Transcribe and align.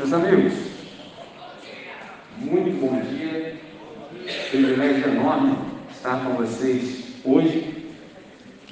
Meus 0.00 0.14
amigos, 0.14 0.54
muito 2.38 2.80
bom 2.80 3.02
dia. 3.02 3.54
Privilégio 4.48 5.08
enorme 5.08 5.58
estar 5.90 6.24
com 6.24 6.36
vocês 6.36 7.16
hoje. 7.22 7.86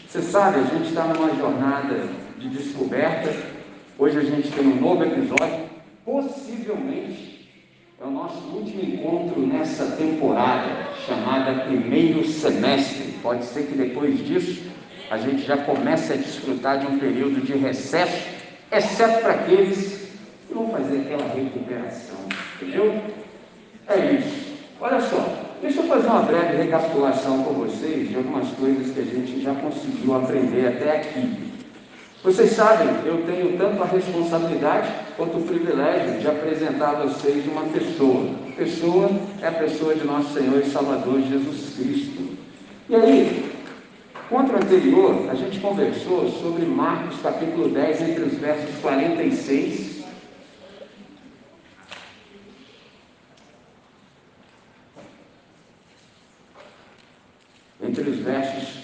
Você 0.08 0.22
sabe, 0.22 0.60
a 0.60 0.62
gente 0.62 0.88
está 0.88 1.04
numa 1.04 1.34
jornada 1.34 2.08
de 2.38 2.48
descoberta. 2.48 3.30
Hoje 3.98 4.16
a 4.16 4.22
gente 4.22 4.50
tem 4.50 4.66
um 4.68 4.80
novo 4.80 5.04
episódio. 5.04 5.66
Possivelmente 6.02 7.46
é 8.00 8.06
o 8.06 8.10
nosso 8.10 8.38
último 8.48 8.82
encontro 8.82 9.46
nessa 9.46 9.84
temporada, 9.96 10.94
chamada 11.06 11.66
primeiro 11.66 12.26
semestre. 12.26 13.18
Pode 13.22 13.44
ser 13.44 13.66
que 13.66 13.76
depois 13.76 14.18
disso 14.26 14.62
a 15.10 15.18
gente 15.18 15.42
já 15.42 15.58
comece 15.58 16.10
a 16.10 16.16
desfrutar 16.16 16.78
de 16.78 16.86
um 16.86 16.98
período 16.98 17.44
de 17.44 17.52
recesso, 17.52 18.30
exceto 18.72 19.20
para 19.20 19.34
aqueles 19.34 19.97
que 20.48 20.54
vão 20.54 20.70
fazer 20.70 21.00
aquela 21.00 21.34
recuperação. 21.34 22.18
Entendeu? 22.56 23.00
É 23.86 24.12
isso. 24.12 24.48
Olha 24.80 25.00
só, 25.00 25.44
deixa 25.60 25.80
eu 25.80 25.84
fazer 25.84 26.06
uma 26.06 26.22
breve 26.22 26.62
recapitulação 26.62 27.44
com 27.44 27.52
vocês 27.54 28.08
de 28.08 28.16
algumas 28.16 28.48
coisas 28.52 28.92
que 28.92 29.00
a 29.00 29.04
gente 29.04 29.42
já 29.42 29.54
conseguiu 29.54 30.16
aprender 30.16 30.68
até 30.68 30.96
aqui. 30.96 31.48
Vocês 32.22 32.50
sabem, 32.50 32.88
eu 33.04 33.22
tenho 33.26 33.56
tanto 33.56 33.82
a 33.82 33.86
responsabilidade 33.86 34.90
quanto 35.16 35.38
o 35.38 35.42
privilégio 35.42 36.18
de 36.18 36.26
apresentar 36.26 36.90
a 36.90 37.06
vocês 37.06 37.46
uma 37.46 37.62
pessoa. 37.62 38.30
Pessoa 38.56 39.10
é 39.40 39.46
a 39.46 39.52
pessoa 39.52 39.94
de 39.94 40.04
nosso 40.04 40.32
Senhor 40.32 40.60
e 40.60 40.68
Salvador 40.68 41.20
Jesus 41.22 41.76
Cristo. 41.76 42.36
E 42.88 42.96
aí, 42.96 43.52
contra 44.28 44.56
o 44.56 44.62
anterior, 44.62 45.28
a 45.30 45.34
gente 45.34 45.60
conversou 45.60 46.28
sobre 46.28 46.66
Marcos 46.66 47.20
capítulo 47.22 47.68
10, 47.68 48.02
entre 48.02 48.24
os 48.24 48.34
versos 48.34 48.76
46 48.80 49.97
entre 58.08 58.10
os 58.10 58.18
versos 58.18 58.78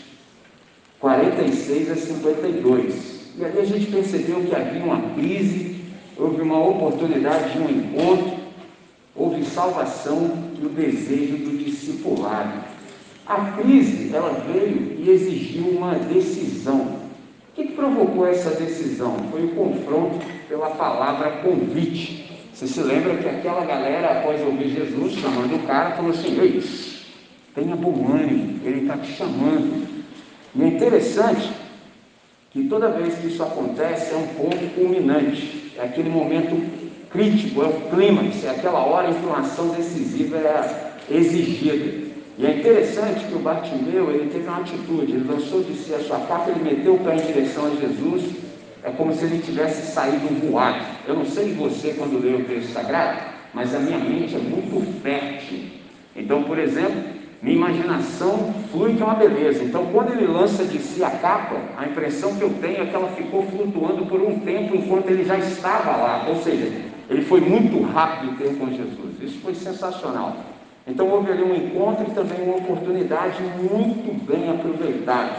46 1.01 1.91
a 1.91 1.97
52. 1.97 3.15
E 3.37 3.45
ali 3.45 3.59
a 3.59 3.65
gente 3.65 3.87
percebeu 3.87 4.43
que 4.43 4.55
havia 4.55 4.83
uma 4.83 5.15
crise, 5.15 5.81
houve 6.17 6.41
uma 6.41 6.63
oportunidade 6.63 7.53
de 7.53 7.59
um 7.59 7.71
encontro, 7.71 8.39
houve 9.15 9.45
salvação 9.45 10.31
e 10.61 10.65
o 10.65 10.69
desejo 10.69 11.39
do 11.39 11.59
discipulado. 11.59 12.65
A 13.27 13.53
crise, 13.53 14.15
ela 14.15 14.45
veio 14.47 14.97
e 14.99 15.11
exigiu 15.11 15.69
uma 15.69 15.95
decisão. 15.95 17.05
O 17.51 17.55
que 17.55 17.73
provocou 17.73 18.27
essa 18.27 18.51
decisão? 18.51 19.17
Foi 19.31 19.45
o 19.45 19.55
confronto 19.55 20.25
pela 20.49 20.71
palavra 20.71 21.31
convite. 21.43 22.31
Você 22.53 22.67
se 22.67 22.81
lembra 22.81 23.17
que 23.17 23.29
aquela 23.29 23.65
galera, 23.65 24.19
após 24.19 24.41
ouvir 24.43 24.69
Jesus 24.69 25.15
chamando 25.15 25.57
o 25.57 25.67
cara, 25.67 25.93
falou 25.93 26.11
assim: 26.11 26.39
Ei, 26.39 26.61
tenha 27.55 27.77
bom 27.77 28.07
ânimo, 28.13 28.61
ele 28.65 28.83
está 28.83 28.97
te 28.97 29.13
chamando. 29.13 29.87
E 30.55 30.63
é 30.63 30.67
interessante 30.67 31.51
que 32.51 32.65
toda 32.65 32.89
vez 32.89 33.15
que 33.15 33.29
isso 33.29 33.43
acontece 33.43 34.13
é 34.13 34.17
um 34.17 34.27
ponto 34.29 34.75
culminante, 34.75 35.73
é 35.77 35.85
aquele 35.85 36.09
momento 36.09 36.61
crítico, 37.11 37.63
é 37.63 37.67
o 37.67 37.73
clímax, 37.91 38.45
é 38.45 38.51
aquela 38.51 38.85
hora 38.85 39.11
em 39.11 39.15
que 39.15 39.27
uma 39.27 39.41
ação 39.41 39.69
decisiva 39.69 40.37
é 40.37 40.93
exigida. 41.11 42.05
E 42.37 42.45
é 42.45 42.59
interessante 42.59 43.25
que 43.27 43.35
o 43.35 43.39
Bartimeu, 43.39 44.11
ele 44.11 44.31
teve 44.31 44.49
uma 44.49 44.59
atitude, 44.59 45.13
ele 45.13 45.33
lançou 45.33 45.63
de 45.63 45.75
si 45.75 45.95
a 45.95 46.01
sua 46.01 46.19
faca, 46.21 46.51
ele 46.51 46.69
meteu 46.69 46.95
o 46.95 46.99
pé 46.99 47.15
em 47.15 47.27
direção 47.27 47.67
a 47.67 47.71
Jesus, 47.77 48.25
é 48.83 48.91
como 48.91 49.15
se 49.15 49.25
ele 49.25 49.39
tivesse 49.39 49.93
saído 49.93 50.27
voado. 50.51 50.85
Eu 51.07 51.15
não 51.15 51.25
sei 51.25 51.53
você 51.55 51.95
quando 51.97 52.21
lê 52.21 52.35
o 52.35 52.45
texto 52.45 52.73
sagrado, 52.73 53.21
mas 53.53 53.73
a 53.75 53.79
minha 53.79 53.99
mente 53.99 54.35
é 54.35 54.39
muito 54.39 55.01
fértil. 55.01 55.61
Então, 56.17 56.43
por 56.43 56.59
exemplo, 56.59 57.14
minha 57.45 57.57
imaginação 57.57 58.55
flui 58.73 58.95
que 58.95 59.03
é 59.03 59.05
uma 59.05 59.17
beleza. 59.17 59.63
Então, 59.63 59.85
quando 59.93 60.13
ele 60.13 60.27
lança 60.27 60.65
de 60.65 60.79
si 60.79 61.05
a 61.05 61.11
capa, 61.11 61.57
a 61.77 61.85
impressão 61.85 62.35
que 62.37 62.43
eu 62.43 62.49
tenho 62.59 62.83
é 62.83 62.87
que 62.87 62.97
ela 62.97 63.09
ficou 63.09 63.43
flutuando 63.43 64.07
por 64.07 64.19
um 64.23 64.41
tempo 64.41 64.75
enquanto 64.75 65.11
ele 65.11 65.25
já 65.25 65.37
estava 65.37 65.91
lá. 65.91 66.25
Ou 66.27 66.37
seja, 66.37 66.73
ele 67.11 67.21
foi 67.21 67.43
muito 67.43 67.83
rápido 67.83 68.39
ter 68.39 68.57
com 68.57 68.71
Jesus. 68.71 69.21
Isso 69.21 69.41
foi 69.43 69.55
sensacional. 69.55 70.39
Então, 70.87 71.07
houve 71.11 71.31
ali 71.33 71.43
um 71.43 71.55
encontro 71.55 72.07
e 72.09 72.15
também 72.15 72.43
uma 72.43 72.57
oportunidade 72.57 73.43
muito 73.43 74.25
bem 74.25 74.49
aproveitada. 74.49 75.33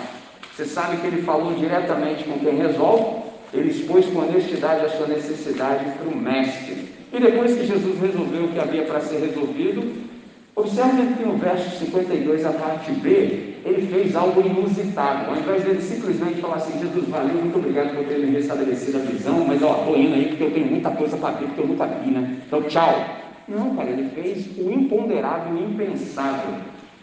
Você 0.56 0.66
sabe 0.66 0.97
que 0.97 1.08
ele 1.08 1.24
falou 1.24 1.56
diretamente 1.56 2.24
com 2.24 2.38
quem 2.38 2.56
resolve, 2.56 3.24
ele 3.52 3.72
expôs 3.72 4.06
com 4.06 4.19
honestidade 4.19 4.85
a 4.85 4.90
sua 4.90 5.08
necessidade 5.08 5.85
para 5.97 6.08
o 6.08 6.16
mestre. 6.16 6.88
E 7.12 7.19
depois 7.19 7.56
que 7.56 7.66
Jesus 7.66 8.00
resolveu 8.00 8.44
o 8.44 8.50
que 8.50 8.59
havia 8.59 8.84
para 8.84 9.00
ser 9.00 9.22
resolvido, 9.22 10.06
Observe 10.55 11.16
que 11.16 11.23
no 11.25 11.35
verso 11.38 11.79
52, 11.79 12.45
a 12.45 12.51
parte 12.53 12.91
B, 12.93 13.55
ele 13.66 13.88
fez 13.91 14.16
algo 14.16 14.39
inusitado. 14.39 15.29
Ao 15.29 15.38
invés 15.38 15.66
dele 15.66 15.81
simplesmente 15.81 16.39
falar 16.39 16.55
assim, 16.55 16.79
Jesus, 16.79 17.09
valeu, 17.09 17.35
muito 17.35 17.57
obrigado 17.57 17.93
por 17.93 18.05
ter 18.05 18.19
me 18.19 18.31
restabelecido 18.31 18.99
a 18.99 19.01
visão, 19.01 19.45
mas 19.45 19.61
ó, 19.61 19.79
estou 19.79 19.97
indo 19.97 20.16
aí 20.16 20.27
porque 20.27 20.43
eu 20.43 20.51
tenho 20.51 20.67
muita 20.67 20.91
coisa 20.91 21.17
para 21.17 21.35
ver, 21.35 21.47
porque 21.47 21.61
eu 21.61 21.67
nunca 21.67 21.85
vi, 21.85 22.11
né? 22.11 22.38
Então, 22.47 22.61
tchau. 22.63 23.05
Não, 23.49 23.75
cara, 23.75 23.89
ele 23.89 24.09
fez 24.16 24.47
o 24.57 24.71
imponderável, 24.71 25.53
o 25.53 25.71
impensável. 25.71 26.55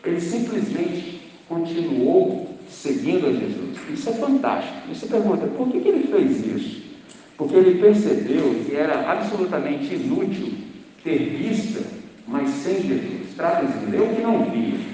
Ele 0.02 0.20
simplesmente 0.20 1.20
continuou 1.46 2.56
seguindo 2.68 3.26
a 3.26 3.32
Jesus. 3.32 3.76
Isso 3.92 4.08
é 4.08 4.12
fantástico. 4.14 4.78
E 4.90 4.94
você 4.94 5.06
pergunta, 5.06 5.46
por 5.46 5.68
que, 5.68 5.78
que 5.78 5.88
ele 5.88 6.06
fez 6.06 6.46
isso? 6.46 6.82
Porque 7.36 7.54
ele 7.54 7.80
percebeu 7.80 8.54
que 8.64 8.74
era 8.74 9.10
absolutamente 9.10 9.94
inútil 9.94 10.54
ter 11.04 11.18
vista 11.18 12.02
mas 12.26 12.48
sem 12.48 12.82
Jesus. 12.82 13.21
Traduzindo, 13.36 13.94
eu 13.94 14.08
que 14.08 14.22
não 14.22 14.44
via 14.50 14.92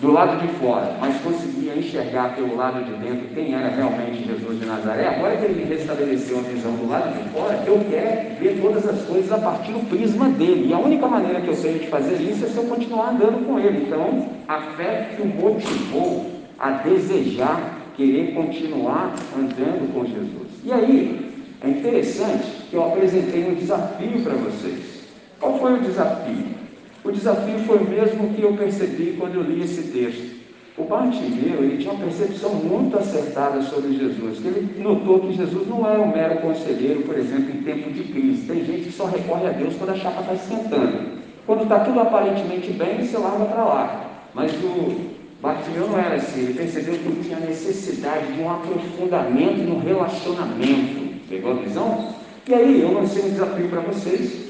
do 0.00 0.12
lado 0.12 0.40
de 0.40 0.48
fora, 0.54 0.96
mas 0.98 1.20
conseguia 1.20 1.74
enxergar 1.74 2.34
pelo 2.34 2.56
lado 2.56 2.82
de 2.84 2.92
dentro 2.92 3.28
quem 3.34 3.54
era 3.54 3.68
realmente 3.68 4.24
Jesus 4.26 4.58
de 4.58 4.64
Nazaré, 4.64 5.08
agora 5.08 5.36
que 5.36 5.44
ele 5.44 5.62
me 5.62 5.74
restabeleceu 5.74 6.38
a 6.38 6.42
visão 6.42 6.72
do 6.72 6.88
lado 6.88 7.12
de 7.22 7.28
fora, 7.30 7.62
eu 7.66 7.84
quero 7.90 8.40
ver 8.40 8.58
todas 8.62 8.88
as 8.88 9.02
coisas 9.02 9.30
a 9.30 9.38
partir 9.38 9.72
do 9.72 9.86
prisma 9.90 10.30
dele. 10.30 10.68
E 10.68 10.72
a 10.72 10.78
única 10.78 11.06
maneira 11.06 11.40
que 11.42 11.48
eu 11.48 11.56
tenho 11.56 11.78
de 11.78 11.86
fazer 11.88 12.14
isso 12.14 12.46
é 12.46 12.48
se 12.48 12.56
eu 12.56 12.64
continuar 12.64 13.10
andando 13.10 13.46
com 13.46 13.58
ele. 13.58 13.86
Então, 13.86 14.28
a 14.48 14.60
fé 14.76 15.10
que 15.14 15.22
o 15.22 15.26
motivou 15.26 16.30
a 16.58 16.70
desejar, 16.70 17.78
querer 17.94 18.32
continuar 18.32 19.14
andando 19.36 19.92
com 19.92 20.06
Jesus. 20.06 20.48
E 20.64 20.72
aí, 20.72 21.30
é 21.62 21.68
interessante 21.68 22.46
que 22.70 22.74
eu 22.74 22.86
apresentei 22.86 23.50
um 23.50 23.54
desafio 23.54 24.22
para 24.22 24.32
vocês. 24.34 25.04
Qual 25.38 25.58
foi 25.58 25.74
o 25.74 25.80
desafio? 25.80 26.59
O 27.02 27.10
desafio 27.10 27.58
foi 27.60 27.78
o 27.78 27.84
mesmo 27.84 28.34
que 28.34 28.42
eu 28.42 28.52
percebi 28.54 29.16
quando 29.18 29.36
eu 29.36 29.42
li 29.42 29.62
esse 29.62 29.82
texto. 29.90 30.40
O 30.76 30.84
Bartimeu, 30.84 31.62
ele 31.62 31.78
tinha 31.78 31.92
uma 31.92 32.04
percepção 32.04 32.54
muito 32.54 32.96
acertada 32.96 33.60
sobre 33.62 33.96
Jesus, 33.96 34.38
que 34.38 34.48
ele 34.48 34.82
notou 34.82 35.20
que 35.20 35.34
Jesus 35.34 35.66
não 35.68 35.86
era 35.86 36.00
um 36.00 36.10
mero 36.10 36.40
conselheiro, 36.40 37.02
por 37.02 37.18
exemplo, 37.18 37.50
em 37.54 37.62
tempo 37.62 37.90
de 37.90 38.04
crise. 38.04 38.46
Tem 38.46 38.64
gente 38.64 38.84
que 38.84 38.92
só 38.92 39.06
recorre 39.06 39.46
a 39.46 39.50
Deus 39.50 39.74
quando 39.76 39.90
a 39.90 39.96
chapa 39.96 40.20
está 40.20 40.34
esquentando. 40.34 41.20
Quando 41.46 41.62
está 41.64 41.80
tudo 41.80 42.00
aparentemente 42.00 42.70
bem, 42.72 43.04
você 43.04 43.18
larga 43.18 43.44
para 43.46 43.64
lá. 43.64 44.10
Mas 44.34 44.52
o 44.52 45.10
Bartimeu 45.42 45.88
não 45.88 45.98
era 45.98 46.16
assim, 46.16 46.40
ele 46.40 46.54
percebeu 46.54 46.94
que 46.94 47.24
tinha 47.24 47.40
necessidade 47.40 48.32
de 48.32 48.40
um 48.40 48.50
aprofundamento 48.50 49.62
no 49.62 49.80
relacionamento. 49.80 51.20
Pegou 51.28 51.52
a 51.52 51.54
visão? 51.54 52.14
E 52.46 52.54
aí, 52.54 52.80
eu 52.82 52.92
lancei 52.92 53.22
um 53.22 53.30
desafio 53.30 53.68
para 53.68 53.80
vocês, 53.80 54.49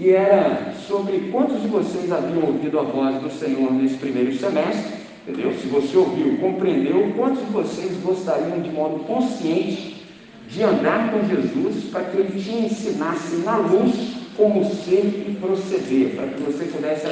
que 0.00 0.14
era 0.14 0.72
sobre 0.88 1.28
quantos 1.30 1.60
de 1.60 1.68
vocês 1.68 2.10
haviam 2.10 2.46
ouvido 2.46 2.80
a 2.80 2.82
voz 2.84 3.16
do 3.16 3.30
Senhor 3.30 3.70
nesse 3.70 3.96
primeiro 3.96 4.34
semestre, 4.34 4.94
entendeu? 5.28 5.52
Se 5.52 5.66
você 5.66 5.94
ouviu, 5.94 6.38
compreendeu, 6.38 7.12
quantos 7.14 7.44
de 7.44 7.52
vocês 7.52 8.02
gostariam 8.02 8.60
de 8.60 8.70
modo 8.70 9.00
consciente 9.00 10.06
de 10.48 10.62
andar 10.62 11.12
com 11.12 11.28
Jesus 11.28 11.84
para 11.90 12.04
que 12.04 12.16
ele 12.16 12.42
te 12.42 12.50
ensinasse 12.50 13.36
na 13.44 13.58
luz 13.58 14.14
como 14.38 14.64
ser 14.64 15.04
e 15.04 15.36
proceder, 15.38 16.16
para 16.16 16.28
que 16.28 16.42
você 16.44 16.64
pudesse 16.64 17.06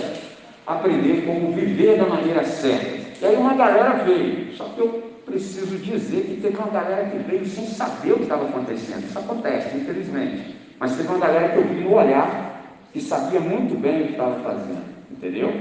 aprender 0.66 1.26
como 1.26 1.52
viver 1.52 1.98
da 1.98 2.06
maneira 2.06 2.42
certa. 2.42 2.96
E 3.20 3.26
aí 3.26 3.36
uma 3.36 3.52
galera 3.52 4.02
veio, 4.02 4.56
só 4.56 4.64
que 4.64 4.80
eu 4.80 5.12
preciso 5.26 5.76
dizer 5.76 6.22
que 6.22 6.40
teve 6.40 6.56
uma 6.56 6.68
galera 6.68 7.04
que 7.10 7.18
veio 7.18 7.44
sem 7.44 7.66
saber 7.66 8.12
o 8.12 8.16
que 8.16 8.22
estava 8.22 8.48
acontecendo. 8.48 9.04
Isso 9.04 9.18
acontece, 9.18 9.76
infelizmente. 9.76 10.56
Mas 10.80 10.96
teve 10.96 11.08
uma 11.08 11.18
galera 11.18 11.50
que 11.50 11.58
eu 11.58 11.68
vi 11.68 11.80
no 11.82 11.92
olhar 11.92 12.47
que 12.92 13.00
sabia 13.00 13.40
muito 13.40 13.78
bem 13.78 14.02
o 14.02 14.06
que 14.06 14.12
estava 14.12 14.40
fazendo, 14.40 14.84
entendeu? 15.10 15.52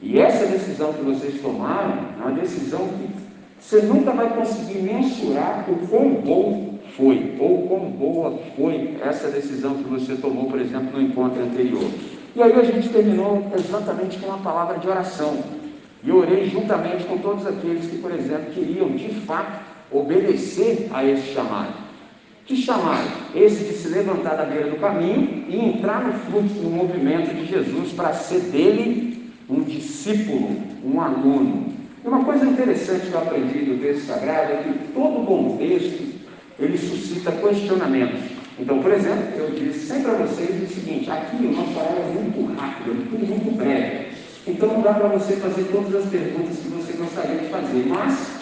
E 0.00 0.18
essa 0.18 0.46
decisão 0.46 0.92
que 0.92 1.02
vocês 1.02 1.40
tomaram 1.40 1.98
é 2.18 2.22
uma 2.22 2.32
decisão 2.32 2.88
que 2.88 3.08
você 3.60 3.82
nunca 3.82 4.10
vai 4.10 4.28
conseguir 4.30 4.78
mensurar 4.82 5.64
o 5.70 5.86
quão 5.86 6.14
bom 6.14 6.78
foi, 6.96 7.36
ou 7.38 7.68
quão 7.68 7.90
boa 7.90 8.38
foi 8.56 8.98
essa 9.00 9.28
decisão 9.28 9.74
que 9.74 9.88
você 9.88 10.16
tomou, 10.16 10.46
por 10.46 10.60
exemplo, 10.60 10.98
no 10.98 11.00
encontro 11.00 11.42
anterior. 11.42 11.88
E 12.34 12.42
aí 12.42 12.52
a 12.52 12.64
gente 12.64 12.88
terminou 12.88 13.46
exatamente 13.54 14.18
com 14.18 14.26
uma 14.26 14.38
palavra 14.38 14.78
de 14.78 14.88
oração. 14.88 15.38
E 16.02 16.10
orei 16.10 16.46
juntamente 16.46 17.04
com 17.04 17.18
todos 17.18 17.46
aqueles 17.46 17.86
que, 17.86 17.98
por 17.98 18.10
exemplo, 18.10 18.52
queriam 18.52 18.88
de 18.90 19.08
fato 19.20 19.62
obedecer 19.90 20.88
a 20.92 21.04
esse 21.04 21.32
chamado. 21.32 21.74
Que 22.44 22.56
chamado? 22.56 23.08
Esse 23.34 23.64
de 23.64 23.72
se 23.74 23.88
levantar 23.88 24.34
da 24.34 24.44
beira 24.44 24.68
do 24.68 24.76
caminho 24.76 25.44
e 25.48 25.56
entrar 25.56 26.04
no 26.04 26.12
fluxo, 26.12 26.60
no 26.60 26.70
movimento 26.70 27.34
de 27.34 27.46
Jesus 27.46 27.92
para 27.92 28.12
ser 28.14 28.40
dele 28.40 29.30
um 29.48 29.62
discípulo, 29.62 30.56
um 30.84 31.00
aluno. 31.00 31.72
E 32.04 32.08
uma 32.08 32.24
coisa 32.24 32.44
interessante 32.44 33.06
que 33.06 33.12
eu 33.12 33.20
aprendi 33.20 33.60
do 33.60 33.80
texto 33.80 34.06
sagrado 34.06 34.52
é 34.52 34.56
que 34.56 34.92
todo 34.92 35.24
bom 35.24 35.56
texto 35.56 36.20
ele 36.58 36.76
suscita 36.76 37.30
questionamentos. 37.30 38.20
Então, 38.58 38.82
por 38.82 38.92
exemplo, 38.92 39.24
eu 39.36 39.50
disse 39.50 39.86
sempre 39.86 40.10
a 40.10 40.14
vocês 40.14 40.62
o 40.62 40.74
seguinte: 40.74 41.10
aqui 41.10 41.36
nosso 41.44 41.78
horário 41.78 42.02
é 42.02 42.22
muito 42.22 42.54
rápido, 42.58 42.90
é 42.90 43.10
tudo 43.10 43.26
muito 43.26 43.56
breve. 43.56 44.12
Então 44.46 44.68
não 44.68 44.82
dá 44.82 44.94
para 44.94 45.08
você 45.08 45.36
fazer 45.36 45.62
todas 45.70 45.94
as 45.94 46.10
perguntas 46.10 46.56
que 46.58 46.68
você 46.68 46.92
gostaria 46.94 47.36
de 47.36 47.48
fazer, 47.48 47.86
mas 47.86 48.41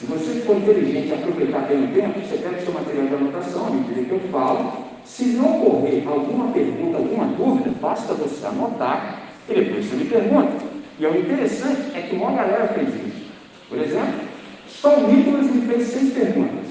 se 0.00 0.06
você 0.06 0.40
for 0.40 0.56
inteligente 0.56 1.12
aproveitar 1.12 1.68
bem 1.68 1.84
o 1.84 1.88
tempo, 1.88 2.20
você 2.20 2.38
pega 2.38 2.56
o 2.56 2.62
seu 2.62 2.72
material 2.72 3.06
de 3.06 3.14
anotação, 3.16 3.66
à 3.66 3.70
medida 3.70 4.02
que 4.02 4.10
eu 4.10 4.20
falo. 4.32 4.72
Se 5.04 5.26
não 5.26 5.60
ocorrer 5.60 6.08
alguma 6.08 6.50
pergunta, 6.52 6.96
alguma 6.96 7.26
dúvida, 7.26 7.70
basta 7.82 8.14
você 8.14 8.46
anotar 8.46 9.20
e 9.46 9.52
depois 9.52 9.84
você 9.84 9.96
me 9.96 10.06
pergunta. 10.06 10.64
E 10.98 11.04
o 11.04 11.20
interessante 11.20 11.94
é 11.94 12.00
que 12.00 12.16
uma 12.16 12.32
galera 12.32 12.68
fez 12.68 12.88
isso. 12.88 13.30
Por 13.68 13.78
exemplo, 13.78 14.20
só 14.66 15.00
o 15.00 15.12
Nicolas 15.12 15.50
me 15.50 15.66
fez 15.66 15.88
seis 15.88 16.14
perguntas. 16.14 16.66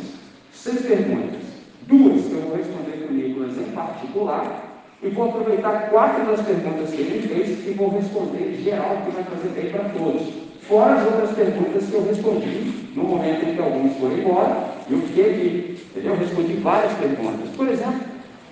Seis 0.52 0.82
perguntas. 0.82 1.44
Duas 1.84 2.26
que 2.26 2.34
eu 2.34 2.42
vou 2.42 2.58
responder 2.58 2.98
para 2.98 3.14
o 3.14 3.16
Nicolas 3.16 3.58
em 3.60 3.72
particular, 3.76 4.86
e 5.04 5.10
vou 5.10 5.30
aproveitar 5.30 5.92
quatro 5.92 6.26
das 6.26 6.42
perguntas 6.42 6.90
que 6.90 7.02
ele 7.02 7.28
fez 7.28 7.68
e 7.68 7.74
vou 7.74 7.90
responder 7.90 8.60
geral, 8.64 9.04
que 9.06 9.12
vai 9.12 9.24
fazer 9.24 9.50
bem 9.50 9.72
para 9.72 9.84
todos. 9.90 10.49
Fora 10.70 10.94
as 10.94 11.06
outras 11.06 11.32
perguntas 11.32 11.84
que 11.86 11.94
eu 11.96 12.06
respondi 12.06 12.92
no 12.96 13.04
momento 13.04 13.44
em 13.44 13.56
que 13.56 13.60
alguns 13.60 13.98
foram 13.98 14.20
embora, 14.20 14.70
eu 14.88 15.02
fiquei 15.02 15.32
aqui. 15.32 15.78
Entendeu? 15.90 16.14
Eu 16.14 16.20
respondi 16.20 16.54
várias 16.54 16.94
perguntas. 16.94 17.50
Por 17.58 17.68
exemplo, 17.68 18.02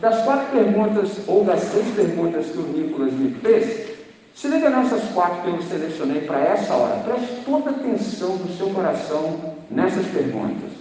das 0.02 0.24
quatro 0.24 0.48
perguntas, 0.48 1.20
ou 1.28 1.44
das 1.44 1.62
seis 1.62 1.86
perguntas 1.96 2.48
que 2.48 2.58
o 2.58 2.64
Nicolas 2.64 3.14
me 3.14 3.36
fez, 3.36 3.98
se 4.34 4.48
liga 4.48 4.72
nessas 4.72 5.04
quatro 5.12 5.44
que 5.44 5.48
eu 5.48 5.62
selecionei 5.62 6.22
para 6.22 6.40
essa 6.40 6.74
hora. 6.74 7.04
Preste 7.04 7.44
toda 7.46 7.70
a 7.70 7.74
atenção 7.74 8.36
do 8.38 8.58
seu 8.58 8.72
coração 8.72 9.56
nessas 9.70 10.08
perguntas. 10.08 10.72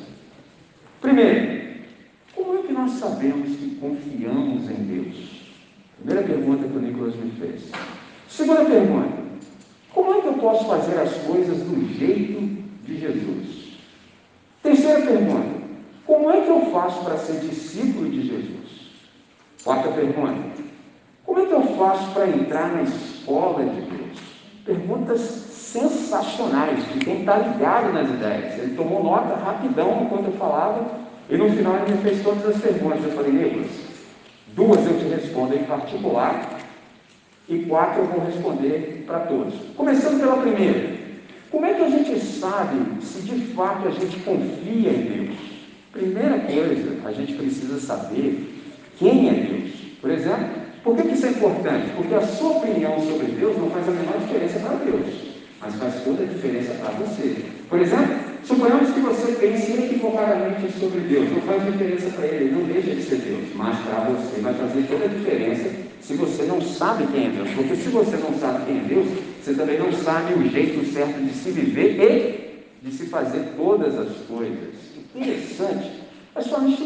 Primeiro, 1.03 1.67
como 2.35 2.59
é 2.59 2.63
que 2.63 2.73
nós 2.73 2.93
sabemos 2.93 3.51
que 3.57 3.77
confiamos 3.77 4.71
em 4.71 4.85
Deus? 4.85 5.43
Primeira 5.99 6.27
pergunta 6.27 6.67
que 6.67 6.77
o 6.79 6.81
Nicolas 6.81 7.15
me 7.15 7.31
fez. 7.33 7.71
Segunda 8.27 8.65
pergunta, 8.65 9.16
como 9.97 10.15
é 10.15 10.21
que 10.21 10.27
eu 10.27 10.35
posso 10.35 10.67
fazer 10.67 11.01
as 11.01 11.11
coisas 11.23 11.57
do 11.57 11.95
jeito 11.95 12.39
de 12.85 13.01
Jesus? 13.01 13.79
Terceira 14.63 15.01
pergunta: 15.01 15.57
Como 16.05 16.31
é 16.31 16.43
que 16.43 16.51
eu 16.51 16.67
faço 16.67 17.03
para 17.03 17.17
ser 17.17 17.41
discípulo 17.41 18.11
de 18.11 18.27
Jesus? 18.27 18.91
Quarta 19.65 19.89
pergunta: 19.93 20.35
Como 21.25 21.41
é 21.41 21.47
que 21.47 21.53
eu 21.53 21.63
faço 21.79 22.11
para 22.13 22.29
entrar 22.29 22.73
na 22.75 22.83
escola 22.83 23.65
de 23.65 23.81
Deus? 23.81 24.19
Perguntas 24.67 25.21
sensacionais 25.21 26.87
de 26.93 26.99
quem 26.99 27.21
está 27.21 27.39
ligado 27.39 27.95
nas 27.95 28.11
ideias. 28.11 28.59
Ele 28.59 28.77
tomou 28.77 29.03
nota 29.03 29.35
rapidão 29.35 30.03
enquanto 30.03 30.27
eu 30.27 30.33
falava 30.33 30.85
e 31.31 31.39
no 31.39 31.49
final 31.49 31.75
ele 31.77 31.93
me 31.93 32.03
fez 32.03 32.23
todas 32.23 32.45
as 32.47 32.61
perguntas. 32.61 33.03
Eu 33.03 33.13
falei, 33.13 33.33
Nicolas, 33.33 33.71
duas 34.49 34.87
eu 34.87 34.99
te 34.99 35.07
respondo 35.07 35.55
em 35.55 35.65
particular 35.65 36.56
e 37.49 37.59
quatro 37.61 38.03
eu 38.03 38.07
vou 38.07 38.25
responder 38.25 39.05
para 39.07 39.21
todos. 39.21 39.55
Começando 39.77 40.21
pela 40.21 40.37
primeira. 40.39 40.97
Como 41.51 41.65
é 41.65 41.75
que 41.75 41.83
a 41.83 41.91
gente 41.91 42.19
sabe 42.21 43.05
se 43.05 43.23
de 43.23 43.41
fato 43.55 43.89
a 43.89 43.91
gente 43.93 44.19
confia 44.21 44.91
em 44.91 45.03
Deus? 45.05 45.37
Primeira 45.93 46.39
coisa, 46.41 46.97
a 47.05 47.13
gente 47.13 47.35
precisa 47.35 47.79
saber 47.79 48.53
quem 48.99 49.29
é 49.29 49.33
Deus. 49.33 49.71
Por 50.01 50.11
exemplo, 50.11 50.49
por 50.83 50.97
que 50.97 51.09
isso 51.09 51.27
é 51.27 51.31
importante? 51.31 51.91
Porque 51.97 52.15
a 52.15 52.27
sua 52.27 52.59
opinião 52.59 52.99
sobre 53.01 53.27
Deus 53.27 53.57
não 53.57 53.71
faz 53.71 53.89
a 53.89 53.93
menor 53.93 54.19
diferença 54.19 54.59
para 54.59 54.77
Deus, 54.77 55.07
mas 55.61 55.75
faz 55.77 56.03
toda 56.05 56.23
a 56.23 56.27
diferença 56.27 56.75
para 56.75 56.91
você. 56.93 57.45
Por 57.69 57.81
exemplo, 57.81 58.17
suponhamos 58.45 58.91
que 58.91 59.01
você 59.01 59.33
pense 59.33 59.73
equivocadamente 59.73 60.73
sobre 60.79 61.01
Deus, 61.01 61.31
não 61.33 61.41
faz 61.43 61.65
diferença 61.65 62.11
para 62.11 62.27
ele, 62.27 62.55
não 62.55 62.63
deixa 62.65 62.95
de 62.95 63.03
ser 63.03 63.17
Deus, 63.17 63.49
mas 63.55 63.79
para 63.81 64.05
você 64.05 64.41
vai 64.41 64.55
fazer 64.55 64.83
toda 64.89 65.05
a 65.05 65.09
diferença 65.09 65.71
se 66.01 66.15
você 66.15 66.45
não 66.45 66.61
sabe 66.61 67.07
quem 67.09 67.27
é 67.27 67.31
Deus. 67.31 67.51
Porque 67.51 67.75
se 67.75 67.89
você 67.89 68.17
não 68.17 68.39
sabe 68.39 68.65
quem 68.67 68.79
é 68.79 68.85
Deus, 68.85 69.09
você 69.43 69.55
também 69.55 69.79
não 69.79 69.93
sabe 69.93 70.35
o 70.35 70.49
jeito 70.49 70.85
certo 70.93 71.21
de 71.25 71.33
se 71.33 71.51
viver 71.51 72.67
e 72.83 72.87
de 72.89 72.97
se 72.97 73.07
fazer 73.07 73.55
todas 73.57 73.99
as 73.99 74.17
coisas. 74.29 74.75
Interessante. 75.15 75.91
Mas 76.35 76.47
só 76.47 76.61
me 76.61 76.77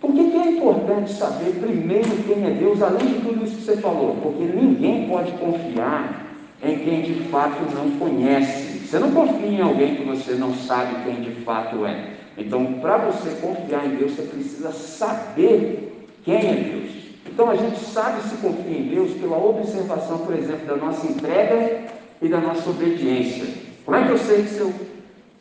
por 0.00 0.12
que 0.12 0.20
é 0.20 0.50
importante 0.52 1.12
saber 1.12 1.54
primeiro 1.60 2.08
quem 2.24 2.46
é 2.46 2.50
Deus, 2.50 2.80
além 2.80 3.14
de 3.14 3.20
tudo 3.20 3.44
isso 3.44 3.56
que 3.56 3.62
você 3.62 3.76
falou? 3.78 4.16
Porque 4.22 4.44
ninguém 4.44 5.08
pode 5.08 5.32
confiar 5.32 6.24
em 6.62 6.78
quem 6.78 7.02
de 7.02 7.14
fato 7.24 7.58
não 7.74 7.90
conhece. 7.98 8.67
Você 8.88 8.98
não 8.98 9.10
confia 9.10 9.46
em 9.46 9.60
alguém 9.60 9.96
que 9.96 10.02
você 10.02 10.32
não 10.32 10.54
sabe 10.54 11.04
quem 11.04 11.20
de 11.20 11.42
fato 11.42 11.84
é. 11.84 12.14
Então, 12.38 12.74
para 12.80 12.96
você 12.96 13.30
confiar 13.38 13.84
em 13.84 13.96
Deus, 13.96 14.12
você 14.12 14.22
precisa 14.22 14.72
saber 14.72 16.06
quem 16.24 16.36
é 16.36 16.54
Deus. 16.54 16.92
Então 17.26 17.50
a 17.50 17.54
gente 17.54 17.78
sabe 17.80 18.26
se 18.26 18.36
confia 18.36 18.78
em 18.78 18.88
Deus 18.88 19.12
pela 19.20 19.36
observação, 19.36 20.18
por 20.20 20.34
exemplo, 20.34 20.66
da 20.66 20.76
nossa 20.76 21.06
entrega 21.06 21.82
e 22.22 22.28
da 22.28 22.40
nossa 22.40 22.70
obediência. 22.70 23.44
Como 23.84 23.94
é 23.94 24.06
que 24.06 24.10
eu 24.10 24.18
sei 24.18 24.44
se 24.44 24.58
eu 24.58 24.72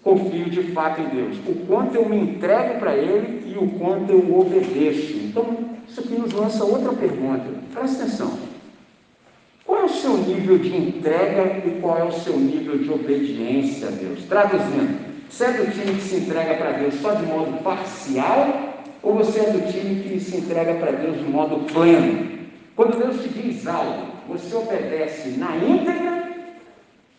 confio 0.04 0.50
de 0.50 0.64
fato 0.74 1.00
em 1.00 1.06
Deus? 1.06 1.38
O 1.48 1.56
quanto 1.68 1.96
eu 1.96 2.08
me 2.08 2.18
entrego 2.18 2.80
para 2.80 2.98
Ele 2.98 3.50
e 3.50 3.58
o 3.58 3.70
quanto 3.80 4.12
eu 4.12 4.38
obedeço. 4.38 5.14
Então, 5.24 5.58
isso 5.88 6.02
aqui 6.02 6.16
nos 6.16 6.34
lança 6.34 6.66
outra 6.66 6.92
pergunta. 6.92 7.46
Presta 7.74 8.04
atenção. 8.04 8.38
O 9.88 9.90
seu 9.90 10.18
nível 10.18 10.58
de 10.58 10.76
entrega 10.76 11.66
e 11.66 11.80
qual 11.80 11.98
é 11.98 12.04
o 12.04 12.12
seu 12.12 12.38
nível 12.38 12.78
de 12.78 12.92
obediência 12.92 13.88
a 13.88 13.92
Deus? 13.92 14.22
Traduzindo, 14.26 15.00
você 15.30 15.46
é 15.46 15.52
do 15.54 15.72
time 15.72 15.96
que 15.96 16.02
se 16.02 16.16
entrega 16.18 16.56
para 16.56 16.72
Deus 16.74 16.96
só 16.96 17.14
de 17.14 17.26
modo 17.26 17.64
parcial 17.64 18.84
ou 19.02 19.16
você 19.16 19.40
é 19.40 19.50
do 19.50 19.72
time 19.72 20.04
que 20.04 20.20
se 20.20 20.36
entrega 20.36 20.74
para 20.74 20.92
Deus 20.92 21.18
de 21.18 21.24
modo 21.24 21.72
pleno? 21.72 22.38
Quando 22.76 22.98
Deus 22.98 23.22
te 23.22 23.30
diz 23.30 23.66
algo, 23.66 24.08
você 24.28 24.54
obedece 24.58 25.30
na 25.38 25.56
íntegra 25.56 26.36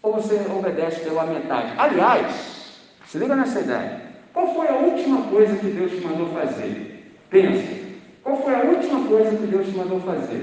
ou 0.02 0.12
você 0.12 0.38
obedece 0.54 1.00
pela 1.00 1.24
metade? 1.24 1.72
Aliás, 1.78 2.80
se 3.06 3.16
liga 3.16 3.34
nessa 3.34 3.60
ideia. 3.60 4.02
Qual 4.34 4.54
foi 4.54 4.68
a 4.68 4.74
última 4.74 5.22
coisa 5.22 5.56
que 5.56 5.68
Deus 5.68 5.90
te 5.90 6.02
mandou 6.02 6.26
fazer? 6.34 7.16
Pensa. 7.30 7.66
Qual 8.22 8.42
foi 8.42 8.54
a 8.54 8.64
última 8.64 9.08
coisa 9.08 9.34
que 9.34 9.46
Deus 9.46 9.66
te 9.68 9.74
mandou 9.74 10.00
fazer? 10.00 10.42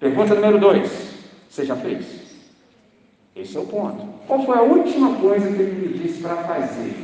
Pergunta 0.00 0.34
número 0.34 0.58
dois. 0.58 1.09
Você 1.50 1.66
já 1.66 1.74
fez? 1.74 2.06
Esse 3.34 3.56
é 3.56 3.60
o 3.60 3.64
ponto. 3.64 4.06
Qual 4.26 4.46
foi 4.46 4.56
a 4.56 4.62
última 4.62 5.16
coisa 5.16 5.46
que 5.48 5.60
ele 5.60 5.88
me 5.88 5.98
disse 5.98 6.22
para 6.22 6.36
fazer? 6.36 6.94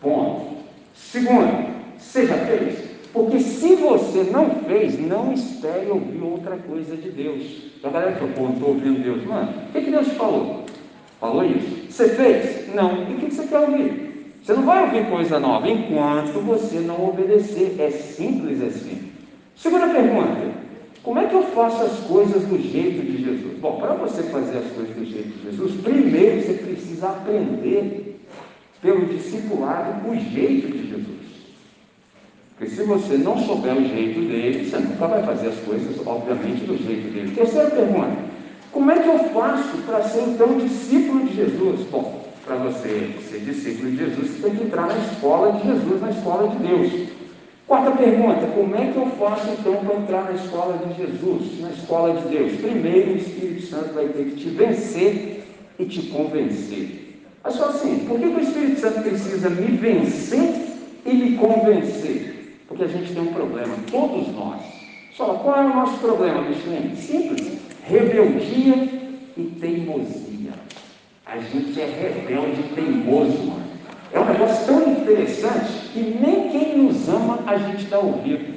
Ponto. 0.00 0.56
Segundo, 0.94 1.74
você 1.98 2.26
já 2.26 2.38
fez? 2.38 2.86
Porque 3.12 3.38
se 3.38 3.74
você 3.76 4.24
não 4.24 4.50
fez, 4.66 4.98
não 4.98 5.32
espere 5.32 5.90
ouvir 5.90 6.22
outra 6.22 6.56
coisa 6.56 6.96
de 6.96 7.10
Deus. 7.10 7.70
Então 7.78 7.90
a 7.90 7.92
galera 7.92 8.16
falou, 8.16 8.32
pô, 8.34 8.48
estou 8.48 8.68
ouvindo 8.68 9.02
Deus. 9.02 9.24
Mano, 9.24 9.52
o 9.68 9.72
que, 9.72 9.82
que 9.82 9.90
Deus 9.90 10.08
falou? 10.08 10.64
Falou 11.20 11.44
isso. 11.44 11.90
Você 11.90 12.08
fez? 12.10 12.74
Não. 12.74 13.10
E 13.10 13.14
o 13.14 13.16
que, 13.18 13.26
que 13.26 13.34
você 13.34 13.46
quer 13.46 13.58
ouvir? 13.58 14.36
Você 14.42 14.54
não 14.54 14.64
vai 14.64 14.84
ouvir 14.84 15.10
coisa 15.10 15.38
nova 15.38 15.68
enquanto 15.68 16.40
você 16.40 16.80
não 16.80 17.08
obedecer. 17.08 17.76
É 17.78 17.90
simples 17.90 18.62
assim. 18.62 19.12
Segunda 19.54 19.88
pergunta. 19.88 20.65
Como 21.06 21.20
é 21.20 21.26
que 21.28 21.36
eu 21.36 21.44
faço 21.44 21.84
as 21.84 22.00
coisas 22.00 22.42
do 22.46 22.60
jeito 22.60 23.00
de 23.00 23.22
Jesus? 23.22 23.58
Bom, 23.60 23.78
para 23.78 23.94
você 23.94 24.24
fazer 24.24 24.58
as 24.58 24.72
coisas 24.72 24.92
do 24.96 25.04
jeito 25.04 25.38
de 25.38 25.44
Jesus, 25.44 25.80
primeiro 25.80 26.42
você 26.42 26.54
precisa 26.54 27.06
aprender 27.06 28.20
pelo 28.82 29.06
discipulado 29.06 30.10
o 30.10 30.16
jeito 30.16 30.66
de 30.66 30.88
Jesus. 30.88 31.06
Porque 32.58 32.74
se 32.74 32.82
você 32.82 33.18
não 33.18 33.38
souber 33.38 33.76
o 33.76 33.86
jeito 33.86 34.18
dele, 34.22 34.68
você 34.68 34.78
nunca 34.78 35.06
vai 35.06 35.22
fazer 35.22 35.46
as 35.50 35.58
coisas, 35.60 36.04
obviamente, 36.04 36.64
do 36.64 36.76
jeito 36.76 37.14
dele. 37.14 37.36
Terceira 37.36 37.70
pergunta: 37.70 38.16
como 38.72 38.90
é 38.90 38.98
que 38.98 39.08
eu 39.08 39.18
faço 39.32 39.78
para 39.86 40.02
ser 40.02 40.22
então 40.22 40.58
discípulo 40.58 41.24
de 41.24 41.36
Jesus? 41.36 41.86
Bom, 41.88 42.26
para 42.44 42.56
você 42.56 43.14
ser 43.30 43.42
discípulo 43.44 43.92
de 43.92 43.98
Jesus, 43.98 44.28
você 44.28 44.48
tem 44.48 44.56
que 44.56 44.64
entrar 44.64 44.88
na 44.88 44.98
escola 44.98 45.52
de 45.52 45.68
Jesus, 45.68 46.00
na 46.00 46.10
escola 46.10 46.48
de 46.48 46.56
Deus. 46.66 47.08
Quarta 47.66 47.90
pergunta: 47.92 48.46
como 48.54 48.76
é 48.76 48.92
que 48.92 48.96
eu 48.96 49.06
faço 49.18 49.48
então 49.50 49.74
para 49.84 49.96
entrar 49.96 50.24
na 50.24 50.32
escola 50.32 50.78
de 50.86 50.94
Jesus, 50.94 51.60
na 51.60 51.70
escola 51.70 52.20
de 52.20 52.28
Deus? 52.28 52.52
Primeiro, 52.60 53.12
o 53.12 53.16
Espírito 53.16 53.66
Santo 53.66 53.92
vai 53.92 54.06
ter 54.06 54.24
que 54.24 54.36
te 54.36 54.48
vencer 54.50 55.44
e 55.78 55.84
te 55.84 56.02
convencer. 56.02 57.22
Mas 57.42 57.54
só 57.54 57.70
assim: 57.70 58.06
por 58.06 58.20
que 58.20 58.26
o 58.26 58.40
Espírito 58.40 58.80
Santo 58.80 59.02
precisa 59.02 59.50
me 59.50 59.76
vencer 59.76 60.66
e 61.04 61.12
me 61.12 61.36
convencer? 61.36 62.60
Porque 62.68 62.84
a 62.84 62.88
gente 62.88 63.12
tem 63.12 63.22
um 63.22 63.32
problema, 63.32 63.74
todos 63.90 64.32
nós. 64.32 64.62
Só 65.16 65.34
qual 65.34 65.56
é 65.56 65.64
o 65.64 65.74
nosso 65.74 65.98
problema, 65.98 66.42
Michelin? 66.42 66.94
Simples. 66.94 67.58
Rebeldia 67.84 68.74
e 69.36 69.42
teimosia. 69.60 70.52
A 71.24 71.38
gente 71.38 71.80
é 71.80 71.86
rebelde 71.86 72.60
e 72.60 72.74
teimoso. 72.74 73.52
É 74.12 74.20
um 74.20 74.24
negócio 74.24 74.66
tão 74.66 74.92
interessante 74.92 75.85
que 75.96 76.18
nem 76.20 76.50
quem 76.50 76.78
nos 76.78 77.08
ama 77.08 77.38
a 77.46 77.56
gente 77.56 77.86
dá 77.86 77.98
ouvido. 77.98 78.54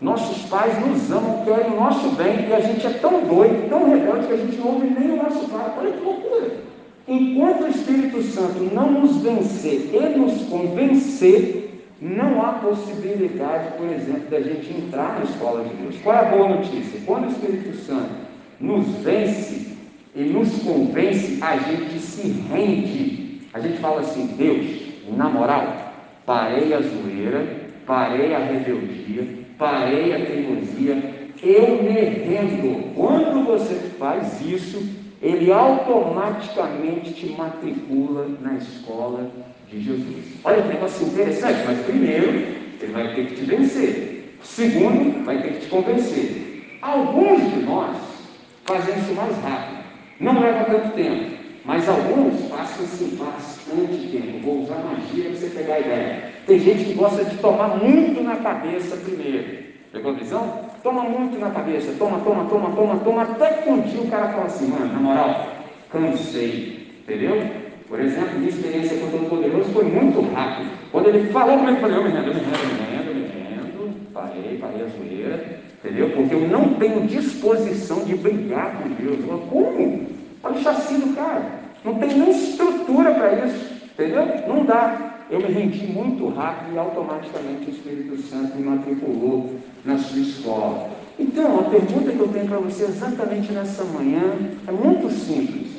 Nossos 0.00 0.48
pais 0.48 0.78
nos 0.86 1.10
amam, 1.10 1.44
querem 1.44 1.72
o 1.72 1.80
nosso 1.80 2.10
bem, 2.10 2.48
e 2.48 2.52
a 2.52 2.60
gente 2.60 2.86
é 2.86 2.90
tão 2.90 3.24
doido, 3.24 3.68
tão 3.68 3.90
rebelde, 3.90 4.26
que 4.28 4.32
a 4.32 4.36
gente 4.36 4.56
não 4.58 4.74
ouve 4.74 4.86
nem 4.88 5.10
o 5.10 5.22
nosso 5.22 5.48
pai. 5.48 5.72
Olha 5.76 5.92
que 5.92 6.04
loucura! 6.04 6.52
Enquanto 7.06 7.64
o 7.64 7.68
Espírito 7.68 8.22
Santo 8.22 8.60
não 8.72 8.92
nos 8.92 9.16
vencer 9.16 9.90
e 9.92 10.18
nos 10.18 10.42
convencer, 10.48 11.84
não 12.00 12.44
há 12.44 12.52
possibilidade, 12.54 13.76
por 13.76 13.86
exemplo, 13.88 14.30
da 14.30 14.40
gente 14.40 14.72
entrar 14.72 15.18
na 15.18 15.24
escola 15.24 15.64
de 15.64 15.74
Deus. 15.74 15.96
Qual 16.02 16.14
é 16.14 16.20
a 16.20 16.30
boa 16.30 16.48
notícia? 16.48 17.00
Quando 17.04 17.26
o 17.26 17.30
Espírito 17.30 17.76
Santo 17.78 18.10
nos 18.60 18.86
vence 19.02 19.76
e 20.14 20.22
nos 20.22 20.62
convence, 20.62 21.38
a 21.42 21.56
gente 21.56 21.98
se 21.98 22.28
rende. 22.52 23.40
A 23.52 23.60
gente 23.60 23.78
fala 23.78 24.00
assim: 24.00 24.26
Deus, 24.36 24.66
na 25.16 25.28
moral, 25.28 25.81
parei 26.24 26.72
a 26.74 26.80
zoeira, 26.80 27.70
parei 27.86 28.34
a 28.34 28.38
rebeldia, 28.38 29.26
parei 29.58 30.14
a 30.14 30.26
teimosia, 30.26 31.32
eu 31.42 31.82
me 31.82 31.92
rendo. 31.92 32.94
Quando 32.94 33.44
você 33.44 33.74
faz 33.98 34.40
isso, 34.40 34.82
ele 35.20 35.52
automaticamente 35.52 37.12
te 37.12 37.26
matricula 37.26 38.28
na 38.40 38.54
escola 38.54 39.30
de 39.70 39.80
Jesus. 39.80 40.38
Olha 40.44 40.62
que 40.62 40.68
negócio 40.68 41.06
interessante, 41.06 41.60
mas 41.66 41.78
primeiro, 41.84 42.28
ele 42.80 42.92
vai 42.92 43.14
ter 43.14 43.26
que 43.26 43.36
te 43.36 43.42
vencer. 43.42 44.36
Segundo, 44.42 45.24
vai 45.24 45.40
ter 45.40 45.52
que 45.52 45.60
te 45.60 45.66
convencer. 45.68 46.78
Alguns 46.82 47.50
de 47.50 47.60
nós 47.60 47.96
fazem 48.64 48.98
isso 48.98 49.14
mais 49.14 49.36
rápido. 49.38 49.82
Não 50.18 50.40
leva 50.40 50.64
tanto 50.64 50.90
tempo. 50.94 51.41
Mas 51.64 51.88
alguns 51.88 52.48
passam 52.48 52.84
assim 52.84 53.16
bastante 53.16 54.08
tempo. 54.08 54.38
Vou 54.44 54.62
usar 54.62 54.76
magia 54.76 55.24
para 55.24 55.34
você 55.34 55.46
pegar 55.46 55.74
a 55.74 55.80
ideia. 55.80 56.32
Tem 56.46 56.58
gente 56.58 56.84
que 56.84 56.94
gosta 56.94 57.24
de 57.24 57.36
tomar 57.36 57.76
muito 57.76 58.22
na 58.22 58.36
cabeça 58.36 58.96
primeiro. 58.96 59.62
Pegou 59.92 60.12
a 60.12 60.14
visão? 60.14 60.72
Toma 60.82 61.02
muito 61.02 61.38
na 61.38 61.50
cabeça, 61.50 61.94
toma, 61.98 62.18
toma, 62.20 62.46
toma, 62.46 62.70
toma, 62.74 62.96
toma, 63.00 63.22
até 63.22 63.62
que 63.62 63.70
um 63.70 63.82
dia 63.82 64.00
o 64.00 64.08
cara 64.08 64.28
fala 64.28 64.46
assim, 64.46 64.66
mano, 64.66 64.92
na 64.92 64.98
moral, 64.98 65.48
cansei, 65.92 66.88
entendeu? 67.02 67.40
Por 67.88 68.00
exemplo, 68.00 68.38
minha 68.38 68.48
experiência 68.48 68.96
com 68.96 69.06
o 69.06 69.10
Todo-Poderoso 69.10 69.70
foi 69.70 69.84
muito 69.84 70.22
rápido. 70.32 70.70
Quando 70.90 71.08
ele 71.08 71.30
falou 71.30 71.58
comigo, 71.58 71.76
eu 71.76 71.80
falei, 71.82 71.96
eu 71.98 72.04
me 72.04 72.10
rendo, 72.10 72.28
eu 72.28 72.34
me 72.34 72.40
rendo, 72.40 72.56
eu 72.56 72.74
me 72.74 72.96
rendo, 72.96 73.14
me 73.14 73.28
rendo, 73.28 74.12
parei, 74.12 74.58
parei 74.58 74.82
a 74.82 74.86
zoeira, 74.86 75.60
entendeu? 75.84 76.10
Porque 76.10 76.34
eu 76.34 76.48
não 76.48 76.74
tenho 76.74 77.06
disposição 77.06 78.02
de 78.04 78.16
brigar 78.16 78.82
com 78.82 78.88
Deus. 78.88 79.18
Eu 79.28 79.38
como? 79.50 80.11
Olha 80.42 80.58
o 80.58 80.62
chassi 80.62 80.94
do 80.94 81.14
cara, 81.14 81.44
não 81.84 81.94
tem 81.98 82.18
nem 82.18 82.30
estrutura 82.30 83.14
para 83.14 83.46
isso, 83.46 83.74
entendeu? 83.94 84.26
Não 84.48 84.64
dá 84.64 85.12
eu 85.32 85.40
me 85.40 85.50
rendi 85.50 85.86
muito 85.86 86.28
rápido 86.28 86.74
e 86.74 86.78
automaticamente 86.78 87.64
o 87.64 87.70
Espírito 87.70 88.20
Santo 88.20 88.54
me 88.54 88.64
matriculou 88.64 89.54
na 89.82 89.96
sua 89.96 90.20
escola. 90.20 90.90
Então, 91.18 91.58
a 91.58 91.62
pergunta 91.70 92.12
que 92.12 92.18
eu 92.18 92.28
tenho 92.28 92.48
para 92.48 92.58
você 92.58 92.84
exatamente 92.84 93.50
nessa 93.50 93.82
manhã 93.82 94.20
é 94.68 94.70
muito 94.70 95.10
simples. 95.10 95.70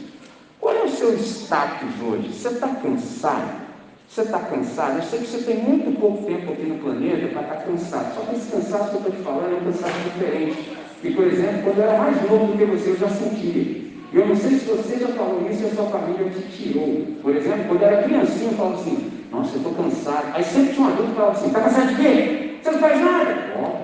Qual 0.59 0.75
é 0.75 0.85
o 0.85 0.89
seu 0.89 1.15
status 1.19 1.89
hoje? 2.01 2.33
Você 2.33 2.47
está 2.47 2.67
cansado? 2.67 3.61
Você 4.09 4.21
está 4.21 4.39
cansado? 4.39 4.97
Eu 4.97 5.03
sei 5.03 5.19
que 5.19 5.27
você 5.27 5.43
tem 5.43 5.57
muito 5.57 5.99
pouco 5.99 6.25
tempo 6.25 6.51
aqui 6.51 6.63
no 6.63 6.79
planeta 6.79 7.27
para 7.27 7.41
estar 7.43 7.55
tá 7.55 7.61
cansado. 7.61 8.15
Só 8.15 8.21
que 8.21 8.35
esse 8.35 8.51
cansaço 8.51 8.89
que 8.89 8.95
eu 8.95 8.99
estou 9.01 9.11
te 9.11 9.21
falando 9.21 9.53
é 9.53 9.55
um 9.55 9.71
cansaço 9.71 9.99
diferente. 9.99 10.77
E, 11.03 11.11
por 11.11 11.25
exemplo, 11.27 11.61
quando 11.63 11.77
eu 11.77 11.83
era 11.83 11.99
mais 11.99 12.21
novo 12.23 12.47
do 12.47 12.57
que 12.57 12.65
você, 12.65 12.89
eu 12.89 12.97
já 12.97 13.09
sentia. 13.09 13.82
Eu 14.13 14.27
não 14.27 14.35
sei 14.35 14.59
se 14.59 14.65
você 14.65 14.99
já 14.99 15.07
falou 15.07 15.49
isso 15.49 15.63
e 15.63 15.65
a 15.65 15.73
sua 15.73 15.85
família 15.85 16.29
te 16.29 16.41
tirou. 16.55 17.03
Por 17.23 17.35
exemplo, 17.35 17.65
quando 17.67 17.81
eu 17.81 17.87
era 17.87 18.03
criancinha, 18.03 18.51
eu 18.51 18.57
falava 18.57 18.75
assim, 18.75 19.11
nossa, 19.31 19.55
eu 19.55 19.57
estou 19.57 19.73
cansado. 19.73 20.35
Aí 20.35 20.43
sempre 20.43 20.73
tinha 20.73 20.85
um 20.85 20.91
adulto 20.91 21.09
que 21.09 21.15
falava 21.15 21.31
assim, 21.31 21.47
está 21.47 21.61
cansado 21.61 21.87
de 21.87 21.95
quê? 21.95 22.59
Você 22.61 22.71
não 22.71 22.79
faz 22.79 23.01
nada. 23.01 23.53
Ó, 23.57 23.83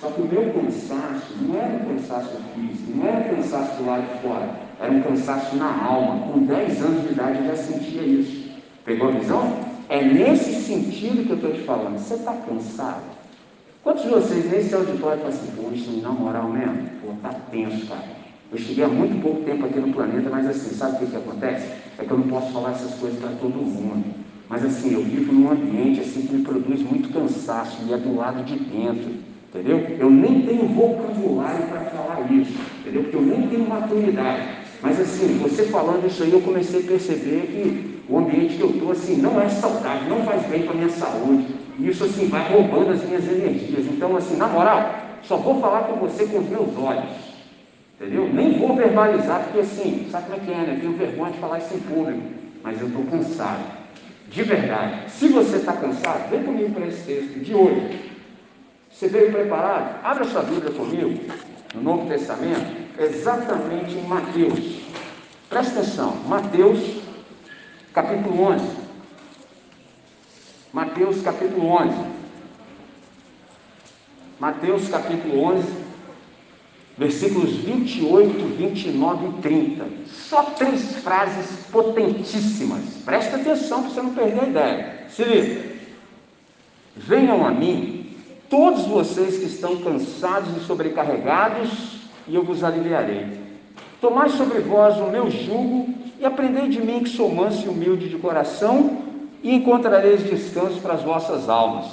só 0.00 0.08
que 0.08 0.20
o 0.20 0.24
meu 0.26 0.52
cansaço 0.52 1.34
não 1.42 1.56
era 1.56 1.74
um 1.74 1.94
cansaço 1.94 2.36
físico, 2.54 2.92
não 2.96 3.06
era 3.06 3.18
um 3.18 3.36
cansaço 3.36 3.76
do 3.76 3.86
lado 3.86 4.02
de 4.02 4.20
fora, 4.20 4.50
era 4.80 4.92
um 4.92 5.02
cansaço 5.02 5.56
na 5.56 5.84
alma. 5.84 6.32
Com 6.32 6.40
10 6.40 6.82
anos 6.82 7.02
de 7.06 7.12
idade 7.12 7.38
eu 7.38 7.46
já 7.46 7.56
sentia 7.56 8.02
isso. 8.02 8.50
Pegou 8.84 9.08
a 9.08 9.12
visão? 9.12 9.58
É 9.88 10.02
nesse 10.02 10.54
sentido 10.62 11.24
que 11.24 11.30
eu 11.30 11.36
estou 11.36 11.52
te 11.52 11.60
falando. 11.60 11.98
Você 11.98 12.14
está 12.14 12.32
cansado? 12.32 13.02
Quantos 13.84 14.02
de 14.02 14.08
vocês 14.10 14.50
nesse 14.50 14.74
auditório 14.74 15.18
falam 15.18 15.28
assim, 15.28 15.52
poxa, 15.56 16.02
na 16.02 16.10
moral 16.10 16.48
mesmo? 16.48 16.90
Pô, 17.00 17.12
tá 17.22 17.30
tenso, 17.50 17.86
cara. 17.86 18.17
Eu 18.50 18.56
cheguei 18.56 18.82
há 18.82 18.88
muito 18.88 19.20
pouco 19.20 19.42
tempo 19.42 19.66
aqui 19.66 19.78
no 19.78 19.92
planeta, 19.92 20.30
mas 20.30 20.48
assim, 20.48 20.74
sabe 20.74 20.96
o 20.96 20.98
que, 21.00 21.06
que 21.06 21.16
acontece? 21.16 21.66
É 21.98 22.04
que 22.04 22.10
eu 22.10 22.16
não 22.16 22.28
posso 22.28 22.50
falar 22.50 22.70
essas 22.70 22.94
coisas 22.94 23.20
para 23.20 23.30
todo 23.32 23.54
mundo. 23.54 24.06
Mas 24.48 24.64
assim, 24.64 24.94
eu 24.94 25.02
vivo 25.02 25.32
num 25.34 25.50
ambiente 25.50 26.00
assim 26.00 26.22
que 26.22 26.34
me 26.34 26.42
produz 26.42 26.80
muito 26.80 27.12
cansaço 27.12 27.76
e 27.86 27.92
é 27.92 27.98
do 27.98 28.16
lado 28.16 28.42
de 28.44 28.58
dentro, 28.58 29.10
entendeu? 29.48 29.96
Eu 29.98 30.10
nem 30.10 30.40
tenho 30.46 30.66
vocabulário 30.66 31.66
para 31.66 31.80
falar 31.80 32.32
isso, 32.32 32.58
entendeu? 32.80 33.02
Porque 33.02 33.16
eu 33.16 33.22
nem 33.22 33.48
tenho 33.48 33.68
maturidade. 33.68 34.42
Mas 34.80 34.98
assim, 34.98 35.38
você 35.42 35.64
falando 35.64 36.06
isso 36.06 36.22
aí, 36.22 36.32
eu 36.32 36.40
comecei 36.40 36.80
a 36.80 36.84
perceber 36.84 37.42
que 37.48 38.00
o 38.08 38.16
ambiente 38.16 38.56
que 38.56 38.62
eu 38.62 38.70
estou 38.70 38.92
assim 38.92 39.16
não 39.16 39.38
é 39.38 39.48
saudável, 39.50 40.08
não 40.08 40.24
faz 40.24 40.46
bem 40.46 40.62
para 40.62 40.72
a 40.72 40.76
minha 40.76 40.88
saúde. 40.88 41.46
E 41.78 41.86
isso 41.86 42.02
assim 42.02 42.28
vai 42.28 42.50
roubando 42.50 42.92
as 42.92 43.04
minhas 43.04 43.24
energias. 43.28 43.84
Então, 43.84 44.16
assim, 44.16 44.36
na 44.36 44.46
moral, 44.46 44.94
só 45.22 45.36
vou 45.36 45.60
falar 45.60 45.82
com 45.82 45.96
você 45.96 46.24
com 46.24 46.38
os 46.38 46.48
meus 46.48 46.74
olhos. 46.78 47.27
Entendeu? 48.00 48.32
Nem 48.32 48.58
vou 48.58 48.76
verbalizar, 48.76 49.42
porque 49.42 49.58
assim, 49.58 50.08
sabe 50.08 50.26
como 50.26 50.36
é 50.36 50.44
que 50.44 50.52
é, 50.52 50.56
né? 50.56 50.78
Tenho 50.80 50.92
vergonha 50.92 51.32
de 51.32 51.38
falar 51.38 51.58
isso 51.58 51.74
em 51.74 51.80
público, 51.80 52.22
mas 52.62 52.80
eu 52.80 52.86
estou 52.86 53.04
cansado 53.06 53.64
de 54.28 54.42
verdade. 54.44 55.10
Se 55.10 55.26
você 55.26 55.56
está 55.56 55.72
cansado, 55.72 56.30
vem 56.30 56.44
comigo 56.44 56.74
para 56.74 56.86
esse 56.86 57.02
texto 57.02 57.40
de 57.40 57.52
hoje. 57.52 58.12
Você 58.88 59.08
veio 59.08 59.32
preparado? 59.32 60.04
Abra 60.04 60.24
sua 60.24 60.42
Bíblia 60.42 60.70
comigo, 60.72 61.24
no 61.74 61.82
Novo 61.82 62.08
Testamento, 62.08 62.72
exatamente 63.00 63.96
em 63.96 64.06
Mateus. 64.06 64.80
Presta 65.48 65.80
atenção, 65.80 66.14
Mateus, 66.28 67.02
capítulo 67.92 68.42
11. 68.42 68.76
Mateus, 70.72 71.20
capítulo 71.20 71.66
11. 71.66 71.96
Mateus, 74.38 74.88
capítulo 74.88 75.42
11 75.42 75.77
versículos 76.98 77.52
28, 77.52 78.56
29 78.56 79.26
e 79.26 79.32
30. 79.40 79.84
Só 80.08 80.42
três 80.42 80.96
frases 80.96 81.64
potentíssimas. 81.70 82.82
Presta 83.04 83.36
atenção 83.36 83.82
para 83.82 83.90
você 83.90 84.02
não 84.02 84.14
perder 84.14 84.40
a 84.40 84.48
ideia. 84.48 85.06
Se 85.08 85.22
liga. 85.22 85.78
Venham 86.96 87.46
a 87.46 87.52
mim, 87.52 88.16
todos 88.50 88.84
vocês 88.86 89.38
que 89.38 89.44
estão 89.44 89.76
cansados 89.76 90.56
e 90.56 90.66
sobrecarregados, 90.66 91.98
e 92.26 92.34
eu 92.34 92.42
vos 92.42 92.64
aliviarei. 92.64 93.26
Tomai 94.00 94.28
sobre 94.30 94.58
vós 94.58 94.96
o 94.96 95.08
meu 95.08 95.30
jugo 95.30 95.94
e 96.18 96.26
aprendei 96.26 96.68
de 96.68 96.80
mim 96.80 97.04
que 97.04 97.10
sou 97.10 97.32
manso 97.32 97.66
e 97.66 97.68
humilde 97.68 98.08
de 98.08 98.18
coração, 98.18 99.04
e 99.40 99.54
encontrareis 99.54 100.24
descanso 100.24 100.80
para 100.80 100.94
as 100.94 101.02
vossas 101.04 101.48
almas, 101.48 101.86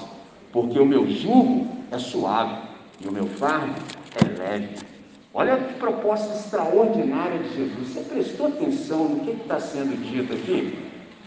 porque 0.52 0.80
o 0.80 0.86
meu 0.86 1.08
jugo 1.08 1.68
é 1.92 2.00
suave 2.00 2.56
e 3.00 3.08
o 3.08 3.12
meu 3.12 3.28
fardo 3.28 3.76
é 4.16 4.40
leve. 4.40 4.95
Olha 5.38 5.58
que 5.58 5.74
proposta 5.74 6.34
extraordinária 6.34 7.40
de 7.40 7.50
Jesus. 7.58 7.90
Você 7.90 8.00
prestou 8.04 8.48
atenção 8.48 9.04
no 9.04 9.20
que 9.20 9.32
está 9.32 9.60
sendo 9.60 10.02
dito 10.02 10.32
aqui? 10.32 10.80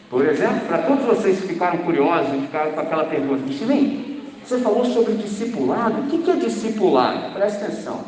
Por 0.09 0.25
exemplo, 0.25 0.61
para 0.67 0.79
todos 0.79 1.05
vocês 1.05 1.43
que 1.43 1.49
ficaram 1.49 1.77
curiosos 1.81 2.35
e 2.35 2.41
ficaram 2.47 2.73
com 2.73 2.81
aquela 2.81 3.05
pergunta, 3.05 3.45
Michelin, 3.45 4.23
você 4.43 4.61
falou 4.61 4.87
sobre 4.87 5.13
discipulado. 5.13 6.01
O 6.01 6.23
que 6.23 6.31
é 6.31 6.37
discipulado? 6.37 7.35
Presta 7.35 7.67
atenção. 7.67 8.01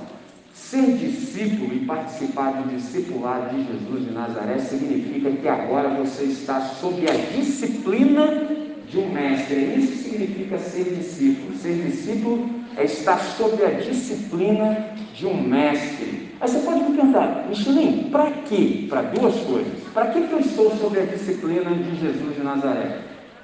Ser 0.55 0.97
discípulo 0.97 1.75
e 1.75 1.85
participar 1.85 2.53
do 2.53 2.75
discipulado 2.75 3.55
de 3.55 3.67
Jesus 3.67 4.07
de 4.07 4.11
Nazaré 4.11 4.59
significa 4.59 5.31
que 5.31 5.49
agora 5.49 5.91
você 5.91 6.25
está 6.25 6.63
sob 6.63 7.05
a 7.11 7.15
disciplina 7.37 8.47
de 8.89 8.99
um 8.99 9.13
mestre. 9.13 9.75
Isso 9.77 10.03
significa 10.03 10.57
ser 10.59 10.85
discípulo. 10.85 11.55
Ser 11.59 11.75
discípulo 11.75 12.49
é 12.79 12.85
estar 12.85 13.19
sob 13.19 13.63
a 13.63 13.69
disciplina 13.69 14.95
de 15.21 15.27
um 15.27 15.43
mestre. 15.43 16.31
Aí 16.41 16.49
você 16.49 16.59
pode 16.61 16.83
me 16.83 16.97
perguntar, 16.97 17.45
Michelin, 17.49 18.09
para 18.11 18.31
quê? 18.49 18.87
Para 18.89 19.03
duas 19.03 19.37
coisas. 19.41 19.73
Para 19.93 20.07
que, 20.07 20.19
eu 20.19 20.41
estou 20.41 20.75
sob 20.77 20.99
a 20.99 21.05
disciplina 21.05 21.71
de 21.71 22.01
Jesus 22.01 22.35
de 22.35 22.43
Nazaré? 22.43 23.01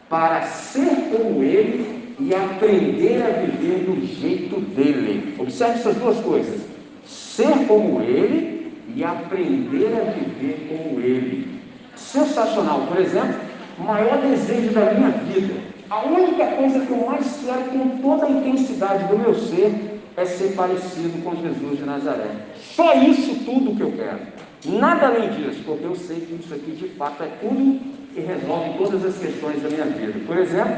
Para 0.09 0.43
ser 0.43 1.11
como 1.13 1.43
ele 1.43 2.15
e 2.19 2.35
aprender 2.35 3.23
a 3.23 3.43
viver 3.43 3.85
do 3.85 4.07
jeito 4.07 4.59
dele. 4.75 5.35
Observe 5.39 5.75
essas 5.75 5.97
duas 5.97 6.19
coisas: 6.21 6.63
ser 7.05 7.67
como 7.67 8.01
ele 8.01 8.73
e 8.95 9.05
aprender 9.05 9.89
a 9.89 10.13
viver 10.13 10.67
como 10.69 11.01
ele. 11.01 11.61
Sensacional. 11.95 12.87
Por 12.87 12.99
exemplo, 12.99 13.37
o 13.79 13.83
maior 13.83 14.19
desejo 14.23 14.73
da 14.73 14.95
minha 14.95 15.11
vida 15.11 15.77
a 15.89 16.05
única 16.05 16.45
coisa 16.47 16.81
que 16.81 16.91
eu 16.91 17.07
mais 17.07 17.41
quero 17.45 17.63
com 17.71 17.89
toda 17.99 18.27
a 18.27 18.31
intensidade 18.31 19.05
do 19.05 19.19
meu 19.19 19.35
ser 19.35 19.96
é 20.17 20.25
ser 20.25 20.55
parecido 20.55 21.23
com 21.23 21.37
Jesus 21.37 21.79
de 21.79 21.85
Nazaré. 21.85 22.31
Só 22.57 22.95
isso 22.95 23.45
tudo 23.45 23.77
que 23.77 23.83
eu 23.83 23.93
quero. 23.93 24.21
Nada 24.65 25.07
além 25.07 25.31
disso, 25.31 25.63
porque 25.65 25.85
eu 25.85 25.95
sei 25.95 26.21
que 26.21 26.35
isso 26.35 26.55
aqui 26.55 26.73
de 26.73 26.89
fato 26.89 27.23
é 27.23 27.29
tudo 27.41 27.79
que 28.15 28.21
resolve 28.21 28.79
todas 28.79 29.05
as 29.05 29.19
questões 29.19 29.63
da 29.63 29.69
minha 29.69 29.85
vida. 29.85 30.19
Por 30.27 30.39
exemplo, 30.39 30.77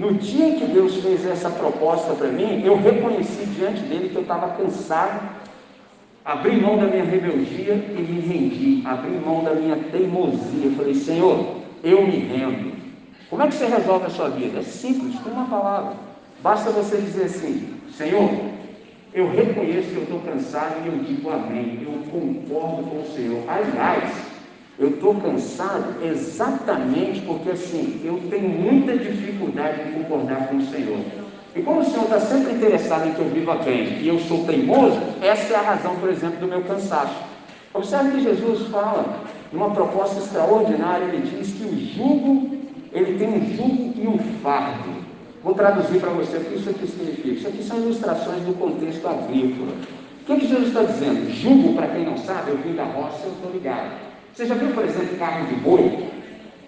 No 0.00 0.14
dia 0.14 0.48
em 0.48 0.58
que 0.58 0.64
Deus 0.64 0.96
fez 0.96 1.26
essa 1.26 1.50
proposta 1.50 2.14
para 2.14 2.28
mim, 2.28 2.62
eu 2.64 2.74
reconheci 2.76 3.44
diante 3.46 3.82
dele 3.82 4.08
que 4.08 4.16
eu 4.16 4.22
estava 4.22 4.48
cansado, 4.56 5.28
abri 6.24 6.56
mão 6.58 6.78
da 6.78 6.86
minha 6.86 7.04
rebeldia 7.04 7.74
e 7.74 8.00
me 8.00 8.20
rendi, 8.20 8.82
abri 8.86 9.10
mão 9.10 9.44
da 9.44 9.54
minha 9.54 9.76
teimosia. 9.76 10.70
Falei, 10.74 10.94
Senhor, 10.94 11.56
eu 11.84 12.06
me 12.06 12.16
rendo. 12.16 12.72
Como 13.28 13.42
é 13.42 13.48
que 13.48 13.54
você 13.54 13.66
resolve 13.66 14.06
a 14.06 14.10
sua 14.10 14.30
vida? 14.30 14.60
É 14.60 14.62
simples, 14.62 15.18
com 15.20 15.28
uma 15.28 15.44
palavra. 15.44 15.92
Basta 16.42 16.70
você 16.70 16.96
dizer 16.96 17.24
assim, 17.24 17.74
Senhor, 17.94 18.30
eu 19.12 19.28
reconheço 19.30 19.88
que 19.88 19.96
eu 19.96 20.02
estou 20.04 20.20
cansado 20.20 20.76
e 20.84 20.88
eu 20.88 20.98
digo 20.98 21.30
amém. 21.30 21.80
Eu 21.82 21.92
concordo 22.10 22.84
com 22.84 23.00
o 23.00 23.06
Senhor. 23.14 23.42
Aliás, 23.48 24.12
eu 24.78 24.90
estou 24.90 25.14
cansado 25.16 25.96
exatamente 26.04 27.20
porque 27.22 27.50
assim, 27.50 28.00
eu 28.04 28.20
tenho 28.30 28.48
muita 28.48 28.96
dificuldade 28.96 29.84
de 29.84 29.92
concordar 29.92 30.48
com 30.48 30.56
o 30.56 30.66
Senhor. 30.66 31.00
E 31.54 31.62
como 31.62 31.80
o 31.80 31.84
Senhor 31.84 32.04
está 32.04 32.20
sempre 32.20 32.52
interessado 32.52 33.08
em 33.08 33.12
que 33.12 33.18
eu 33.18 33.28
viva 33.28 33.56
bem 33.56 33.98
e 34.00 34.06
eu 34.06 34.20
sou 34.20 34.44
teimoso, 34.44 35.00
essa 35.20 35.54
é 35.54 35.56
a 35.56 35.62
razão, 35.62 35.96
por 35.96 36.08
exemplo, 36.08 36.38
do 36.38 36.46
meu 36.46 36.62
cansaço. 36.62 37.16
Observe 37.74 38.12
que 38.12 38.22
Jesus 38.22 38.68
fala, 38.68 39.20
numa 39.52 39.70
proposta 39.70 40.20
extraordinária, 40.20 41.04
ele 41.06 41.26
diz 41.26 41.52
que 41.52 41.64
o 41.64 41.76
jugo, 41.76 42.56
ele 42.92 43.18
tem 43.18 43.28
um 43.28 43.56
jugo 43.56 43.92
e 43.96 44.06
um 44.06 44.18
fardo. 44.40 45.09
Vou 45.42 45.54
traduzir 45.54 45.98
para 46.00 46.10
você 46.10 46.36
o 46.36 46.44
que 46.44 46.56
isso 46.56 46.70
aqui 46.70 46.86
significa. 46.86 47.28
Isso 47.28 47.48
aqui 47.48 47.62
são 47.62 47.78
ilustrações 47.78 48.42
do 48.42 48.52
contexto 48.58 49.06
agrícola. 49.08 49.72
O 50.22 50.24
que, 50.26 50.40
que 50.40 50.48
Jesus 50.48 50.68
está 50.68 50.82
dizendo? 50.82 51.30
Jugo, 51.32 51.74
para 51.74 51.88
quem 51.88 52.04
não 52.04 52.18
sabe, 52.18 52.50
eu 52.50 52.58
vim 52.58 52.74
da 52.74 52.84
roça, 52.84 53.24
eu 53.24 53.32
estou 53.32 53.50
ligado. 53.50 53.90
Você 54.34 54.46
já 54.46 54.54
viu, 54.54 54.68
por 54.68 54.84
exemplo, 54.84 55.18
carro 55.18 55.46
de 55.46 55.54
boi? 55.56 56.10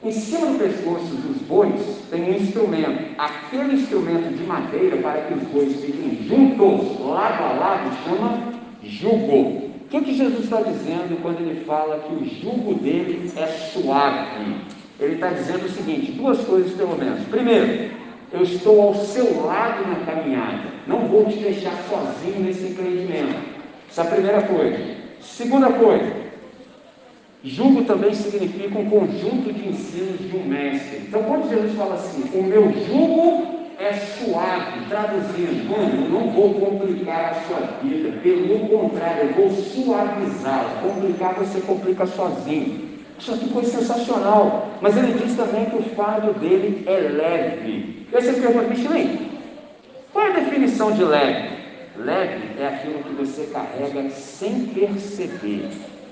Em 0.04 0.10
cima 0.10 0.48
do 0.48 0.58
pescoço 0.58 1.14
dos 1.14 1.36
bois 1.42 1.80
tem 2.10 2.24
um 2.24 2.34
instrumento. 2.34 3.14
Aquele 3.18 3.74
instrumento 3.74 4.36
de 4.36 4.42
madeira 4.44 4.96
para 4.96 5.20
que 5.20 5.34
os 5.34 5.42
bois 5.44 5.80
fiquem 5.80 6.26
juntos, 6.26 6.98
lado 7.06 7.44
a 7.44 7.52
lado, 7.52 7.96
chama 8.04 8.52
jugo. 8.82 9.70
O 9.84 9.88
que, 9.88 10.00
que 10.00 10.14
Jesus 10.16 10.44
está 10.44 10.60
dizendo 10.62 11.20
quando 11.22 11.40
ele 11.40 11.64
fala 11.64 12.00
que 12.00 12.14
o 12.14 12.26
jugo 12.26 12.74
dele 12.74 13.30
é 13.36 13.46
suave? 13.46 14.56
Ele 14.98 15.14
está 15.14 15.28
dizendo 15.28 15.66
o 15.66 15.70
seguinte: 15.70 16.12
duas 16.12 16.38
coisas 16.40 16.72
pelo 16.72 16.96
menos. 16.96 17.22
Primeiro, 17.28 17.92
eu 18.32 18.42
estou 18.42 18.80
ao 18.80 18.94
seu 18.94 19.44
lado 19.44 19.86
na 19.88 20.06
caminhada, 20.06 20.62
não 20.86 21.00
vou 21.08 21.26
te 21.26 21.36
deixar 21.38 21.76
sozinho 21.88 22.44
nesse 22.44 22.68
empreendimento. 22.68 23.36
Essa 23.90 24.02
é 24.02 24.04
a 24.04 24.10
primeira 24.10 24.42
coisa. 24.42 24.78
Segunda 25.20 25.70
coisa, 25.70 26.22
Jugo 27.44 27.82
também 27.84 28.14
significa 28.14 28.78
um 28.78 28.88
conjunto 28.88 29.52
de 29.52 29.68
ensinos 29.68 30.20
de 30.20 30.36
um 30.36 30.44
mestre. 30.44 30.98
Então, 31.08 31.24
quando 31.24 31.50
Jesus 31.50 31.74
fala 31.74 31.94
assim, 31.94 32.22
o 32.38 32.42
meu 32.44 32.72
jugo 32.86 33.62
é 33.80 33.92
suave, 33.94 34.86
traduzindo, 34.88 35.68
mano, 35.68 36.04
eu 36.04 36.10
não 36.10 36.30
vou 36.30 36.54
complicar 36.54 37.30
a 37.30 37.34
sua 37.34 37.58
vida, 37.82 38.12
pelo 38.22 38.68
contrário, 38.68 39.30
eu 39.30 39.34
vou 39.34 39.50
suavizá-la. 39.50 40.82
Complicar 40.82 41.34
você 41.34 41.60
complica 41.62 42.06
sozinho. 42.06 42.91
Isso 43.18 43.34
aqui 43.34 43.48
foi 43.52 43.64
sensacional. 43.64 44.68
Mas 44.80 44.96
ele 44.96 45.12
diz 45.14 45.36
também 45.36 45.66
que 45.66 45.76
o 45.76 45.82
fardo 45.94 46.32
dele 46.38 46.82
é 46.86 46.98
leve. 46.98 48.06
Aí 48.12 48.22
você 48.22 48.32
pergunta, 48.32 48.68
Michelin, 48.68 49.30
qual 50.12 50.26
é 50.26 50.30
a 50.30 50.40
definição 50.40 50.92
de 50.92 51.04
leve? 51.04 51.50
Leve 51.96 52.60
é 52.60 52.66
aquilo 52.66 53.02
que 53.02 53.14
você 53.14 53.46
carrega 53.52 54.10
sem 54.10 54.66
perceber. 54.66 55.68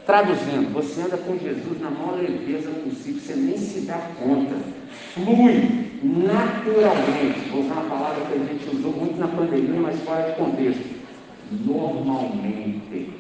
Traduzindo, 0.07 0.73
você 0.73 1.03
anda 1.03 1.17
com 1.19 1.39
Jesus 1.39 1.81
na 1.81 1.91
maior 1.91 2.19
leveza 2.19 2.71
possível, 2.71 3.21
você 3.21 3.35
nem 3.35 3.57
se 3.57 3.83
dá 3.83 4.01
conta. 4.19 4.57
Flui 5.15 5.91
naturalmente. 6.03 7.49
Vou 7.51 7.63
usar 7.63 7.75
uma 7.75 7.85
palavra 7.85 8.25
que 8.27 8.35
a 8.35 8.39
gente 8.39 8.77
usou 8.77 8.93
muito 8.93 9.19
na 9.19 9.29
pandemia, 9.29 9.81
mas 9.81 10.01
fora 10.01 10.31
de 10.31 10.37
contexto. 10.37 10.85
Normalmente. 11.53 13.20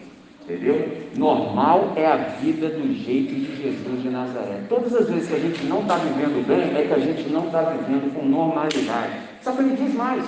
Entendeu? 0.50 1.00
Normal 1.16 1.92
é 1.97 2.07
a 2.07 2.16
vida 2.16 2.68
do 2.68 2.92
jeito 2.92 3.35
de 3.35 3.62
Jesus 3.62 4.03
de 4.03 4.11
Nazaré. 4.11 4.62
Todas 4.68 4.94
as 4.94 5.09
vezes 5.09 5.29
que 5.29 5.35
a 5.35 5.38
gente 5.38 5.64
não 5.64 5.83
está 5.83 5.96
vivendo 5.96 6.46
bem, 6.46 6.77
é 6.77 6.87
que 6.87 6.92
a 6.92 6.98
gente 6.98 7.29
não 7.31 7.46
está 7.46 7.62
vivendo 7.62 8.12
com 8.14 8.25
normalidade. 8.25 9.12
Só 9.42 9.53
que 9.53 9.62
ele 9.62 9.77
diz 9.77 9.94
mais: 9.94 10.25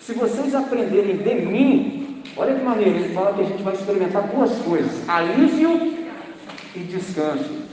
se 0.00 0.14
vocês 0.14 0.54
aprenderem 0.54 1.16
de 1.18 1.34
mim, 1.46 2.06
Olha 2.36 2.54
que 2.54 2.64
maneiro, 2.64 2.98
ele 2.98 3.14
fala 3.14 3.32
que 3.34 3.40
a 3.40 3.44
gente 3.44 3.62
vai 3.62 3.74
experimentar 3.74 4.28
duas 4.28 4.58
coisas: 4.58 5.08
alívio 5.08 6.06
e 6.74 6.80
descanso. 6.80 7.66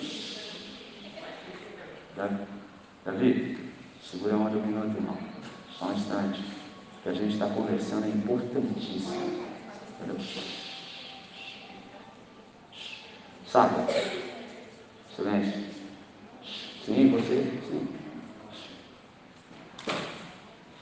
Davi, 3.04 3.58
segura 4.02 4.36
a 4.36 4.38
mão 4.38 4.50
de 4.50 4.58
um 4.58 4.66
minuto, 4.66 4.96
irmão. 4.96 5.18
Só 5.78 5.88
um 5.88 5.94
instante. 5.94 6.40
O 6.40 7.04
que 7.04 7.10
a 7.10 7.14
gente 7.14 7.34
está 7.34 7.48
conversando 7.48 8.06
é 8.06 8.10
importantíssimo. 8.10 9.44
Sabe? 13.54 13.76
Silêncio. 15.16 15.64
Sim, 16.84 17.12
você? 17.12 17.62
Sim. 17.70 17.88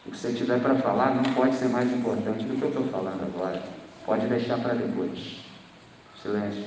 O 0.06 0.12
que 0.12 0.18
você 0.18 0.32
tiver 0.32 0.62
para 0.62 0.76
falar 0.76 1.16
não 1.16 1.34
pode 1.34 1.54
ser 1.54 1.68
mais 1.68 1.92
importante 1.92 2.46
do 2.46 2.56
que 2.56 2.62
eu 2.62 2.70
estou 2.70 2.88
falando 2.88 3.24
agora. 3.24 3.62
Pode 4.06 4.26
deixar 4.28 4.58
para 4.60 4.76
depois. 4.76 5.42
Silêncio. 6.22 6.66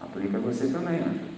Aplica 0.00 0.38
você 0.40 0.72
também, 0.72 0.98
né? 0.98 1.28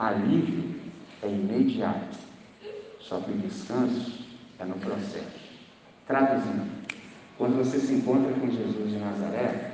Alívio 0.00 0.77
é 1.22 1.28
imediato, 1.28 2.18
só 3.00 3.18
que 3.20 3.30
o 3.30 3.38
descanso 3.38 4.26
é 4.58 4.64
no 4.64 4.74
processo. 4.74 5.48
Traduzindo, 6.06 6.68
quando 7.36 7.56
você 7.56 7.78
se 7.78 7.92
encontra 7.92 8.32
com 8.32 8.50
Jesus 8.50 8.90
de 8.90 8.98
Nazaré, 8.98 9.72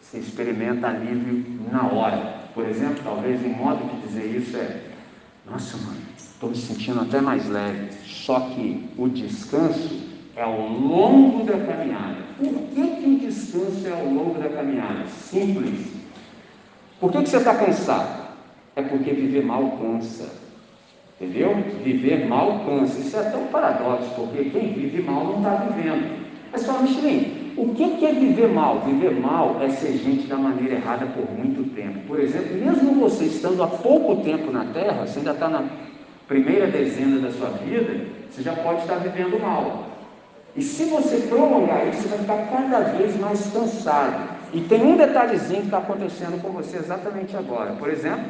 você 0.00 0.18
experimenta 0.18 0.88
alívio 0.88 1.44
na 1.70 1.86
hora. 1.86 2.40
Por 2.54 2.66
exemplo, 2.66 3.02
talvez 3.04 3.44
um 3.44 3.50
modo 3.50 3.84
de 3.84 4.08
dizer 4.08 4.36
isso 4.36 4.56
é: 4.56 4.80
Nossa, 5.48 5.76
mano, 5.76 6.00
estou 6.16 6.50
me 6.50 6.56
sentindo 6.56 7.00
até 7.00 7.20
mais 7.20 7.48
leve. 7.48 7.92
Só 8.04 8.40
que 8.40 8.88
o 8.98 9.08
descanso 9.08 10.08
é 10.34 10.42
ao 10.42 10.68
longo 10.68 11.44
da 11.44 11.58
caminhada. 11.64 12.16
Por 12.36 12.48
que, 12.48 12.96
que 12.96 13.06
o 13.06 13.18
descanso 13.18 13.86
é 13.86 13.92
ao 13.92 14.06
longo 14.06 14.40
da 14.40 14.48
caminhada? 14.48 15.06
Simples. 15.06 15.92
Por 16.98 17.12
que, 17.12 17.22
que 17.22 17.28
você 17.28 17.36
está 17.36 17.54
cansado? 17.54 18.30
É 18.74 18.82
porque 18.82 19.12
viver 19.12 19.44
mal 19.44 19.78
cansa. 19.78 20.49
Entendeu? 21.20 21.54
Viver 21.84 22.26
mal 22.26 22.64
cansa. 22.64 22.98
Isso 22.98 23.14
é 23.16 23.20
até 23.20 23.36
um 23.36 23.46
paradoxo, 23.48 24.10
porque 24.16 24.44
quem 24.44 24.72
vive 24.72 25.02
mal 25.02 25.24
não 25.24 25.36
está 25.36 25.66
vivendo. 25.66 26.18
Mas 26.50 26.64
fala, 26.64 26.80
Michelin, 26.82 27.52
o 27.58 27.74
que 27.74 28.06
é 28.06 28.12
viver 28.12 28.48
mal? 28.48 28.80
Viver 28.80 29.12
mal 29.20 29.58
é 29.60 29.68
ser 29.68 29.98
gente 29.98 30.26
da 30.26 30.36
maneira 30.36 30.76
errada 30.76 31.06
por 31.06 31.30
muito 31.30 31.74
tempo. 31.74 32.00
Por 32.06 32.18
exemplo, 32.18 32.56
mesmo 32.56 32.94
você 32.94 33.24
estando 33.24 33.62
há 33.62 33.66
pouco 33.66 34.22
tempo 34.22 34.50
na 34.50 34.64
Terra, 34.64 35.06
você 35.06 35.18
ainda 35.18 35.32
está 35.32 35.48
na 35.48 35.64
primeira 36.26 36.66
dezena 36.66 37.18
da 37.20 37.30
sua 37.30 37.50
vida, 37.50 38.06
você 38.30 38.42
já 38.42 38.54
pode 38.54 38.80
estar 38.80 38.96
vivendo 38.96 39.38
mal. 39.38 39.86
E 40.56 40.62
se 40.62 40.84
você 40.84 41.18
prolongar 41.28 41.86
isso, 41.88 42.02
você 42.02 42.08
vai 42.08 42.18
ficar 42.18 42.50
cada 42.50 42.80
vez 42.96 43.20
mais 43.20 43.46
cansado. 43.52 44.40
E 44.52 44.60
tem 44.62 44.82
um 44.82 44.96
detalhezinho 44.96 45.60
que 45.60 45.66
está 45.66 45.78
acontecendo 45.78 46.40
com 46.42 46.50
você 46.50 46.78
exatamente 46.78 47.36
agora. 47.36 47.72
Por 47.72 47.88
exemplo, 47.88 48.24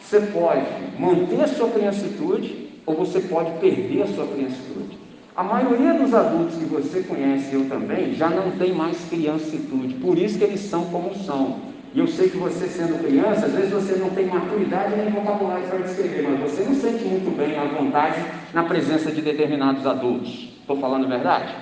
você 0.00 0.20
pode 0.20 0.66
manter 0.98 1.42
a 1.42 1.48
sua 1.48 1.68
criancitude 1.70 2.70
ou 2.86 2.94
você 2.94 3.20
pode 3.20 3.52
perder 3.60 4.02
a 4.02 4.06
sua 4.06 4.26
criancitude. 4.26 4.98
A 5.36 5.44
maioria 5.44 5.94
dos 5.94 6.12
adultos 6.12 6.56
que 6.56 6.64
você 6.64 7.02
conhece, 7.02 7.54
eu 7.54 7.68
também, 7.68 8.12
já 8.14 8.28
não 8.28 8.50
tem 8.52 8.72
mais 8.72 8.98
criancitude, 9.08 9.94
por 9.94 10.18
isso 10.18 10.38
que 10.38 10.44
eles 10.44 10.60
são 10.60 10.84
como 10.86 11.14
são. 11.14 11.70
E 11.94 11.98
eu 11.98 12.06
sei 12.06 12.28
que 12.28 12.36
você, 12.36 12.66
sendo 12.68 13.02
criança, 13.02 13.46
às 13.46 13.52
vezes 13.52 13.70
você 13.70 13.96
não 13.96 14.10
tem 14.10 14.26
maturidade 14.26 14.96
nem 14.96 15.10
vocabulário 15.10 15.66
para 15.66 15.78
descrever, 15.78 16.28
mas 16.28 16.50
você 16.50 16.62
não 16.62 16.74
sente 16.74 17.04
muito 17.04 17.36
bem 17.36 17.58
à 17.58 17.64
vontade 17.64 18.24
na 18.52 18.64
presença 18.64 19.10
de 19.10 19.20
determinados 19.20 19.86
adultos. 19.86 20.56
Estou 20.60 20.76
falando 20.78 21.06
a 21.06 21.08
verdade? 21.08 21.54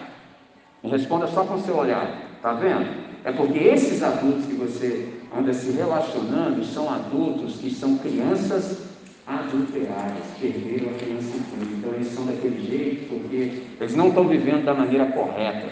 Me 0.83 0.91
responda 0.91 1.27
só 1.29 1.45
com 1.45 1.55
o 1.55 1.61
seu 1.61 1.77
olhar, 1.77 2.11
está 2.37 2.53
vendo? 2.53 2.87
É 3.25 3.33
porque 3.33 3.59
esses 3.59 4.03
adultos 4.03 4.47
que 4.47 4.55
você 4.55 5.18
anda 5.37 5.53
se 5.53 5.71
relacionando 5.71 6.65
são 6.65 6.89
adultos 6.89 7.57
que 7.57 7.71
são 7.71 7.99
crianças 7.99 8.89
adulteradas, 9.27 10.25
perderam 10.41 10.91
a 10.91 10.95
criancitude. 10.95 11.75
Então 11.79 11.93
eles 11.95 12.09
são 12.09 12.25
daquele 12.25 12.67
jeito 12.67 13.09
porque 13.09 13.63
eles 13.81 13.95
não 13.95 14.09
estão 14.09 14.27
vivendo 14.27 14.65
da 14.65 14.75
maneira 14.75 15.07
correta. 15.07 15.69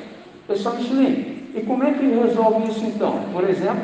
Pessoal 0.47 0.77
Michelin, 0.77 1.49
e 1.55 1.63
como 1.67 1.83
é 1.85 1.93
que 1.93 2.07
resolve 2.07 2.71
isso 2.71 2.85
então? 2.85 3.25
Por 3.33 3.49
exemplo, 3.49 3.83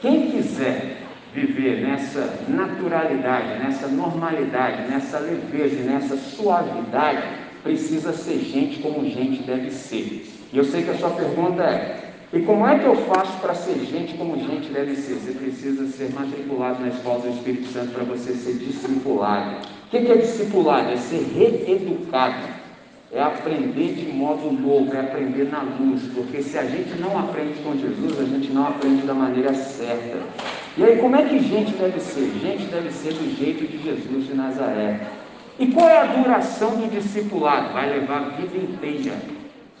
quem 0.00 0.30
quiser 0.30 1.02
viver 1.34 1.82
nessa 1.82 2.40
naturalidade, 2.48 3.58
nessa 3.58 3.86
normalidade, 3.88 4.90
nessa 4.90 5.18
leveza 5.18 5.82
nessa 5.82 6.16
suavidade, 6.16 7.22
precisa 7.62 8.12
ser 8.12 8.38
gente 8.38 8.80
como 8.80 9.08
gente 9.08 9.42
deve 9.42 9.70
ser. 9.70 10.26
E 10.52 10.58
eu 10.58 10.64
sei 10.64 10.82
que 10.82 10.90
a 10.90 10.98
sua 10.98 11.10
pergunta 11.10 11.62
é: 11.62 12.11
E 12.32 12.40
como 12.40 12.66
é 12.66 12.78
que 12.78 12.86
eu 12.86 12.96
faço 12.96 13.38
para 13.40 13.54
ser 13.54 13.78
gente 13.84 14.14
como 14.14 14.38
gente 14.38 14.72
deve 14.72 14.96
ser? 14.96 15.14
Você 15.14 15.32
precisa 15.32 15.86
ser 15.88 16.12
matriculado 16.14 16.80
na 16.80 16.88
escola 16.88 17.20
do 17.20 17.28
Espírito 17.28 17.68
Santo 17.68 17.92
para 17.92 18.04
você 18.04 18.32
ser 18.32 18.54
discipulado. 18.54 19.56
O 19.86 19.90
que 19.90 19.98
é 19.98 20.16
discipulado? 20.16 20.90
É 20.90 20.96
ser 20.96 21.22
reeducado 21.34 22.62
é 23.12 23.22
aprender 23.22 23.92
de 23.92 24.10
modo 24.10 24.50
novo, 24.50 24.94
é 24.94 25.00
aprender 25.00 25.50
na 25.50 25.60
luz, 25.60 26.02
porque 26.14 26.42
se 26.42 26.56
a 26.56 26.64
gente 26.64 26.98
não 26.98 27.18
aprende 27.18 27.60
com 27.62 27.76
Jesus, 27.76 28.18
a 28.18 28.24
gente 28.24 28.50
não 28.50 28.66
aprende 28.68 29.02
da 29.02 29.12
maneira 29.12 29.52
certa. 29.52 30.18
E 30.78 30.82
aí, 30.82 30.96
como 30.96 31.14
é 31.16 31.22
que 31.24 31.38
gente 31.38 31.72
deve 31.72 32.00
ser? 32.00 32.32
Gente 32.40 32.64
deve 32.72 32.90
ser 32.90 33.12
do 33.12 33.36
jeito 33.36 33.70
de 33.70 33.82
Jesus 33.82 34.26
de 34.26 34.34
Nazaré. 34.34 34.98
E 35.58 35.66
qual 35.66 35.86
é 35.86 35.98
a 35.98 36.06
duração 36.06 36.70
do 36.70 36.90
discipulado? 36.90 37.74
Vai 37.74 37.90
levar 37.90 38.16
a 38.16 38.28
vida 38.30 38.56
inteira. 38.56 39.12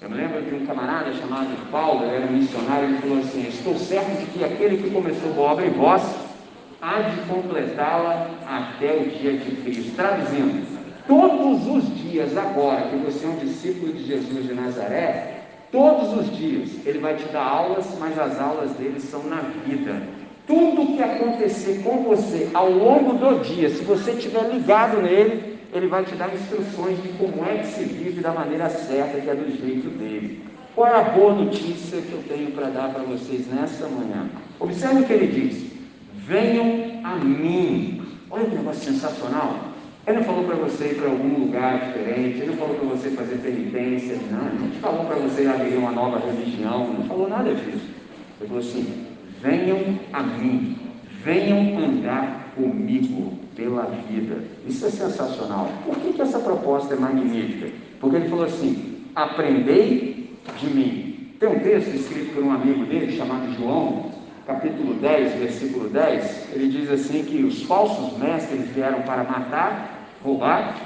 Eu 0.02 0.10
me 0.10 0.16
lembro 0.16 0.42
de 0.42 0.52
um 0.52 0.66
camarada 0.66 1.12
chamado 1.12 1.70
Paulo, 1.70 2.04
ele 2.04 2.16
era 2.16 2.26
missionário, 2.26 2.88
ele 2.88 2.98
falou 2.98 3.18
assim: 3.18 3.46
Estou 3.46 3.76
certo 3.76 4.18
de 4.18 4.26
que 4.26 4.44
aquele 4.44 4.78
que 4.78 4.90
começou 4.90 5.32
boa 5.32 5.52
obra 5.52 5.64
em 5.64 5.70
vós 5.70 6.02
há 6.80 7.02
de 7.02 7.20
completá-la 7.28 8.28
até 8.44 8.96
o 8.96 9.08
dia 9.08 9.34
de 9.34 9.62
Cristo. 9.62 9.94
Traduzindo, 9.94 10.66
todos 11.06 11.68
os 11.68 11.96
dias, 12.00 12.36
agora 12.36 12.88
que 12.88 12.96
você 12.96 13.24
é 13.24 13.28
um 13.28 13.36
discípulo 13.36 13.92
de 13.92 14.04
Jesus 14.04 14.44
de 14.44 14.52
Nazaré, 14.52 15.44
todos 15.70 16.12
os 16.18 16.36
dias 16.36 16.84
ele 16.84 16.98
vai 16.98 17.14
te 17.14 17.26
dar 17.26 17.46
aulas, 17.46 17.86
mas 18.00 18.18
as 18.18 18.40
aulas 18.40 18.72
dele 18.72 18.98
são 18.98 19.22
na 19.22 19.40
vida. 19.64 20.02
Tudo 20.48 20.96
que 20.96 21.00
acontecer 21.00 21.80
com 21.84 22.02
você 22.02 22.50
ao 22.52 22.68
longo 22.68 23.12
do 23.12 23.40
dia, 23.44 23.70
se 23.70 23.84
você 23.84 24.10
estiver 24.10 24.50
ligado 24.50 25.00
nele, 25.00 25.51
ele 25.72 25.86
vai 25.86 26.04
te 26.04 26.14
dar 26.14 26.32
instruções 26.34 27.02
de 27.02 27.08
como 27.10 27.44
é 27.46 27.58
que 27.58 27.68
se 27.68 27.84
vive 27.84 28.20
da 28.20 28.32
maneira 28.32 28.68
certa, 28.68 29.18
que 29.18 29.28
é 29.28 29.34
do 29.34 29.50
jeito 29.50 29.88
dele. 29.98 30.42
Qual 30.74 30.86
é 30.86 31.00
a 31.00 31.02
boa 31.02 31.34
notícia 31.34 32.00
que 32.00 32.12
eu 32.12 32.22
tenho 32.28 32.50
para 32.52 32.68
dar 32.68 32.90
para 32.92 33.02
vocês 33.02 33.46
nessa 33.50 33.88
manhã? 33.88 34.28
Observe 34.60 35.00
o 35.00 35.04
que 35.04 35.12
ele 35.12 35.26
diz: 35.28 35.72
venham 36.14 37.00
a 37.02 37.16
mim. 37.16 38.02
Olha 38.30 38.44
que 38.44 38.54
negócio 38.54 38.92
sensacional. 38.92 39.72
Ele 40.06 40.18
não 40.18 40.24
falou 40.24 40.44
para 40.44 40.56
você 40.56 40.86
ir 40.86 40.94
para 40.96 41.08
algum 41.08 41.44
lugar 41.44 41.86
diferente, 41.86 42.40
ele 42.40 42.46
não 42.46 42.56
falou 42.56 42.74
para 42.74 42.88
você 42.88 43.10
fazer 43.10 43.36
penitência, 43.36 44.18
não, 44.32 44.48
ele 44.48 44.58
não 44.58 44.80
falou 44.80 45.04
para 45.04 45.14
você 45.14 45.46
abrir 45.46 45.76
uma 45.76 45.92
nova 45.92 46.18
religião, 46.18 46.92
não 46.92 47.04
falou 47.04 47.28
nada 47.28 47.54
disso. 47.54 47.88
Ele 48.40 48.48
falou 48.48 48.58
assim: 48.58 49.06
venham 49.40 49.98
a 50.12 50.22
mim, 50.22 50.76
venham 51.22 51.78
andar 51.78 52.52
comigo 52.56 53.41
pela 53.54 53.84
vida. 54.08 54.42
Isso 54.66 54.86
é 54.86 54.90
sensacional. 54.90 55.68
Por 55.84 55.96
que, 55.96 56.12
que 56.12 56.22
essa 56.22 56.38
proposta 56.38 56.94
é 56.94 56.96
magnífica? 56.96 57.70
Porque 58.00 58.16
ele 58.16 58.28
falou 58.28 58.44
assim: 58.44 59.04
aprendei 59.14 60.36
de 60.58 60.66
mim. 60.66 61.34
Tem 61.38 61.48
um 61.48 61.60
texto 61.60 61.94
escrito 61.94 62.34
por 62.34 62.44
um 62.44 62.52
amigo 62.52 62.84
dele 62.84 63.16
chamado 63.16 63.52
João, 63.54 64.12
capítulo 64.46 64.94
10, 64.94 65.34
versículo 65.34 65.88
10, 65.88 66.52
ele 66.52 66.68
diz 66.68 66.90
assim 66.90 67.24
que 67.24 67.42
os 67.42 67.62
falsos 67.62 68.18
mestres 68.18 68.68
vieram 68.68 69.02
para 69.02 69.24
matar, 69.24 70.08
roubar 70.22 70.76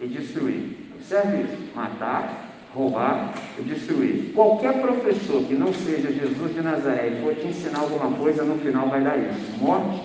e 0.00 0.06
destruir. 0.06 0.76
Observe 0.94 1.42
isso: 1.42 1.58
matar, 1.74 2.50
roubar 2.74 3.34
e 3.58 3.62
destruir. 3.62 4.32
Qualquer 4.34 4.80
professor 4.80 5.42
que 5.44 5.54
não 5.54 5.72
seja 5.72 6.12
Jesus 6.12 6.54
de 6.54 6.60
Nazaré 6.60 7.08
e 7.08 7.22
for 7.22 7.34
te 7.34 7.48
ensinar 7.48 7.80
alguma 7.80 8.16
coisa, 8.16 8.44
no 8.44 8.58
final 8.58 8.88
vai 8.88 9.02
dar 9.02 9.18
isso: 9.18 9.58
morte, 9.58 10.00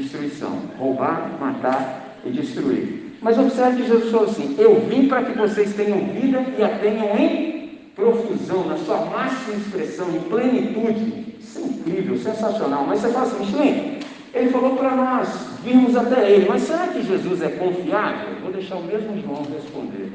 destruição. 0.00 0.62
Roubar, 0.78 1.36
matar 1.40 2.18
e 2.24 2.30
destruir. 2.30 3.16
Mas 3.20 3.38
observe 3.38 3.82
que 3.82 3.88
Jesus 3.88 4.10
falou 4.10 4.28
assim: 4.28 4.54
Eu 4.58 4.80
vim 4.88 5.08
para 5.08 5.24
que 5.24 5.36
vocês 5.36 5.74
tenham 5.74 5.98
vida 6.06 6.44
e 6.56 6.62
a 6.62 6.78
tenham 6.78 7.16
em 7.16 7.58
profusão, 7.94 8.64
na 8.66 8.76
sua 8.76 9.04
máxima 9.06 9.56
expressão, 9.56 10.08
em 10.10 10.20
plenitude. 10.20 11.36
Isso 11.40 11.58
é 11.58 11.62
incrível, 11.62 12.16
sensacional. 12.16 12.84
Mas 12.86 13.00
você 13.00 13.08
fala 13.08 13.26
assim, 13.26 13.40
Michelin, 13.40 13.98
ele 14.32 14.50
falou 14.50 14.76
para 14.76 14.94
nós 14.94 15.28
virmos 15.64 15.96
até 15.96 16.30
ele, 16.30 16.48
mas 16.48 16.62
será 16.62 16.86
que 16.88 17.02
Jesus 17.02 17.42
é 17.42 17.48
confiável? 17.48 18.36
Vou 18.40 18.52
deixar 18.52 18.76
o 18.76 18.84
mesmo 18.84 19.20
João 19.20 19.42
responder. 19.52 20.12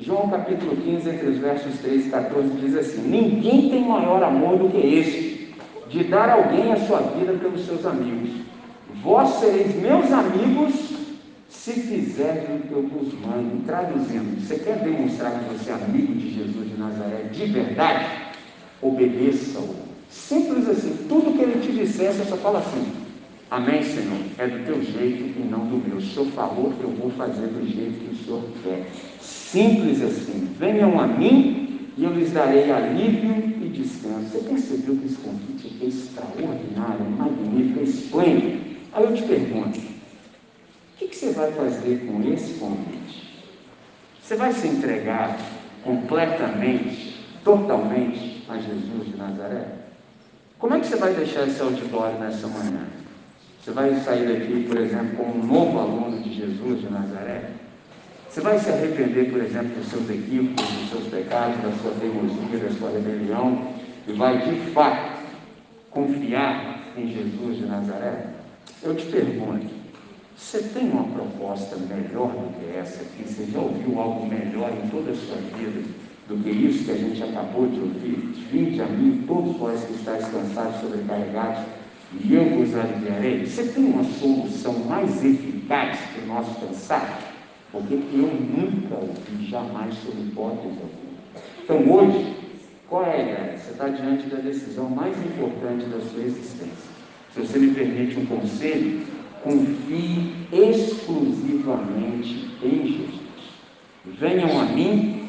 João 0.00 0.28
capítulo 0.28 0.76
15, 0.76 1.08
entre 1.08 1.28
os 1.28 1.38
versos 1.38 1.78
13 1.80 2.08
e 2.08 2.10
14, 2.10 2.48
diz 2.56 2.76
assim: 2.76 3.02
Ninguém 3.02 3.70
tem 3.70 3.84
maior 3.84 4.22
amor 4.22 4.58
do 4.58 4.70
que 4.70 4.78
este, 4.78 5.54
de 5.88 6.04
dar 6.04 6.30
alguém 6.30 6.72
a 6.72 6.76
sua 6.86 7.00
vida 7.00 7.34
pelos 7.34 7.64
seus 7.64 7.84
amigos. 7.86 8.30
Vós 9.02 9.40
sereis 9.40 9.74
meus 9.76 10.10
amigos 10.12 10.74
se 11.48 11.72
fizerem 11.72 12.56
o 12.56 12.60
que 12.60 12.72
eu 12.72 12.88
vos 12.88 13.12
mando. 13.14 13.64
Traduzindo, 13.66 14.40
você 14.40 14.56
quer 14.56 14.78
demonstrar 14.82 15.32
que 15.32 15.54
você 15.54 15.70
é 15.70 15.74
amigo 15.74 16.14
de 16.14 16.34
Jesus 16.34 16.68
de 16.68 16.76
Nazaré 16.78 17.28
de 17.32 17.46
verdade? 17.46 18.06
Obedeça-o 18.82 19.90
Simples 20.10 20.68
assim, 20.68 21.06
tudo 21.08 21.36
que 21.36 21.42
ele 21.42 21.60
te 21.60 21.70
disser, 21.70 22.12
você 22.12 22.24
só 22.24 22.36
fala 22.36 22.58
assim: 22.58 22.84
Amém, 23.48 23.80
Senhor, 23.80 24.18
é 24.38 24.48
do 24.48 24.64
teu 24.64 24.82
jeito 24.82 25.38
e 25.38 25.46
não 25.48 25.66
do 25.66 25.76
meu. 25.76 25.98
O 25.98 26.02
Senhor 26.02 26.26
falou 26.32 26.72
que 26.72 26.82
eu 26.82 26.90
vou 26.90 27.10
fazer 27.10 27.46
do 27.46 27.64
jeito 27.64 28.00
que 28.00 28.12
o 28.12 28.24
Senhor 28.24 28.42
quer. 28.64 28.90
Simples 29.20 30.02
assim. 30.02 30.48
Venham 30.58 30.98
a 30.98 31.06
mim 31.06 31.90
e 31.96 32.02
eu 32.02 32.12
lhes 32.12 32.32
darei 32.32 32.72
alívio 32.72 33.36
e 33.62 33.68
descanso. 33.68 34.30
Você 34.32 34.38
percebeu 34.38 34.96
que 34.96 35.06
esse 35.06 35.18
convite 35.18 35.78
é 35.80 35.86
extraordinário, 35.86 37.04
magnífico, 37.16 37.84
esplêndido? 37.84 38.69
Aí 38.92 39.04
eu 39.04 39.14
te 39.14 39.22
pergunto: 39.22 39.78
o 39.78 39.82
que, 40.98 41.08
que 41.08 41.16
você 41.16 41.30
vai 41.32 41.52
fazer 41.52 42.06
com 42.06 42.32
esse 42.32 42.54
convite? 42.54 43.44
Você 44.22 44.36
vai 44.36 44.52
se 44.52 44.66
entregar 44.68 45.38
completamente, 45.82 47.24
totalmente 47.44 48.44
a 48.48 48.56
Jesus 48.58 49.06
de 49.06 49.16
Nazaré? 49.16 49.66
Como 50.58 50.74
é 50.74 50.80
que 50.80 50.86
você 50.86 50.96
vai 50.96 51.14
deixar 51.14 51.46
esse 51.46 51.60
auditório 51.60 52.18
nessa 52.18 52.46
manhã? 52.46 52.86
Você 53.62 53.70
vai 53.72 53.94
sair 53.96 54.26
daqui, 54.26 54.64
por 54.66 54.78
exemplo, 54.78 55.16
como 55.16 55.38
um 55.38 55.46
novo 55.46 55.78
aluno 55.78 56.22
de 56.22 56.34
Jesus 56.34 56.80
de 56.80 56.90
Nazaré? 56.90 57.50
Você 58.28 58.40
vai 58.40 58.58
se 58.58 58.70
arrepender, 58.70 59.30
por 59.30 59.40
exemplo, 59.40 59.74
dos 59.74 59.88
seus 59.88 60.08
equívocos, 60.08 60.64
dos 60.64 60.90
seus 60.90 61.06
pecados, 61.08 61.56
da 61.62 61.72
sua 61.82 61.92
teimosia, 61.98 62.58
da 62.58 62.70
sua 62.78 62.90
rebelião, 62.90 63.74
e 64.06 64.12
vai 64.12 64.38
de 64.38 64.70
fato 64.70 65.20
confiar 65.90 66.92
em 66.96 67.08
Jesus 67.08 67.56
de 67.56 67.66
Nazaré? 67.66 68.39
Eu 68.82 68.94
te 68.96 69.06
pergunto, 69.06 69.66
você 70.36 70.62
tem 70.62 70.90
uma 70.90 71.04
proposta 71.04 71.76
melhor 71.76 72.28
do 72.28 72.58
que 72.58 72.76
essa 72.76 73.02
aqui? 73.02 73.24
Você 73.24 73.44
já 73.50 73.58
ouviu 73.58 74.00
algo 74.00 74.26
melhor 74.26 74.72
em 74.72 74.88
toda 74.88 75.10
a 75.10 75.14
sua 75.14 75.36
vida? 75.36 76.00
do 76.30 76.44
que 76.44 76.50
isso 76.50 76.84
que 76.84 76.92
a 76.92 76.96
gente 76.96 77.22
acabou 77.24 77.66
de 77.66 77.80
ouvir. 77.80 78.16
Vinde 78.52 78.80
a 78.80 78.86
mim, 78.86 79.24
todos 79.26 79.56
vós 79.56 79.82
que 79.82 79.94
estáis 79.94 80.24
cansados, 80.28 80.80
sobrecarregados, 80.80 81.64
e 82.24 82.34
eu 82.34 82.44
vos 82.50 82.74
aliviarei. 82.74 83.44
Você 83.44 83.64
tem 83.64 83.84
uma 83.84 84.04
solução 84.04 84.72
mais 84.84 85.24
eficaz 85.24 85.98
para 85.98 86.22
o 86.22 86.26
nosso 86.28 86.60
cansado? 86.60 87.24
Porque 87.72 87.94
eu 87.94 88.28
nunca 88.28 88.94
ouvi, 88.94 89.46
jamais, 89.48 89.94
sobre 89.96 90.22
hipótese 90.22 90.68
alguma. 90.68 91.20
Então, 91.64 91.92
hoje, 91.92 92.36
qual 92.88 93.04
é 93.04 93.12
a 93.12 93.22
ideia? 93.22 93.58
Você 93.58 93.70
está 93.72 93.88
diante 93.88 94.28
da 94.28 94.38
decisão 94.38 94.88
mais 94.88 95.16
importante 95.18 95.86
da 95.86 96.00
sua 96.00 96.22
existência. 96.22 96.89
Se 97.34 97.40
você 97.40 97.58
me 97.58 97.74
permite 97.74 98.18
um 98.18 98.26
conselho, 98.26 99.00
confie 99.42 100.34
exclusivamente 100.52 102.50
em 102.62 102.86
Jesus. 102.86 103.20
Venham 104.18 104.60
a 104.60 104.64
mim 104.64 105.20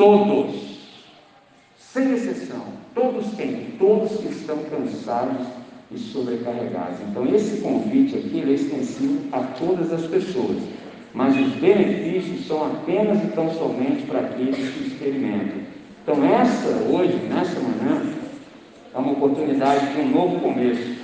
Todos, 0.00 0.78
sem 1.78 2.14
exceção, 2.14 2.62
todos 2.94 3.34
quem? 3.34 3.74
Todos 3.78 4.16
que 4.16 4.28
estão 4.28 4.56
cansados 4.70 5.46
e 5.92 5.98
sobrecarregados. 5.98 7.00
Então, 7.06 7.26
esse 7.26 7.60
convite 7.60 8.16
aqui 8.16 8.42
é 8.42 8.52
extensivo 8.52 9.20
a 9.30 9.40
todas 9.40 9.92
as 9.92 10.06
pessoas, 10.06 10.56
mas 11.12 11.36
os 11.36 11.52
benefícios 11.56 12.46
são 12.46 12.64
apenas 12.64 13.22
e 13.22 13.26
tão 13.32 13.52
somente 13.52 14.06
para 14.06 14.20
aqueles 14.20 14.56
que 14.56 14.86
experimentam. 14.86 15.58
Então, 16.02 16.24
essa 16.24 16.68
hoje, 16.90 17.16
nessa 17.28 17.60
manhã, 17.60 18.02
é 18.94 18.98
uma 18.98 19.12
oportunidade 19.12 19.92
de 19.92 20.00
um 20.00 20.08
novo 20.08 20.40
começo, 20.40 20.96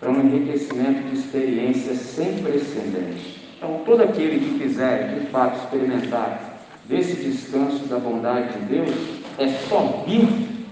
para 0.00 0.10
um 0.10 0.20
enriquecimento 0.20 1.02
de 1.02 1.18
experiências 1.18 1.98
sem 1.98 2.38
precedentes. 2.42 3.36
Então, 3.58 3.82
todo 3.84 4.02
aquele 4.02 4.40
que 4.40 4.58
quiser, 4.58 5.20
de 5.20 5.26
fato, 5.26 5.58
experimentar 5.58 6.58
desse 6.86 7.16
descanso 7.16 7.84
da 7.86 7.98
bondade 7.98 8.58
de 8.58 8.64
Deus 8.64 8.90
é 9.38 9.48
só 9.68 10.02
vir 10.06 10.66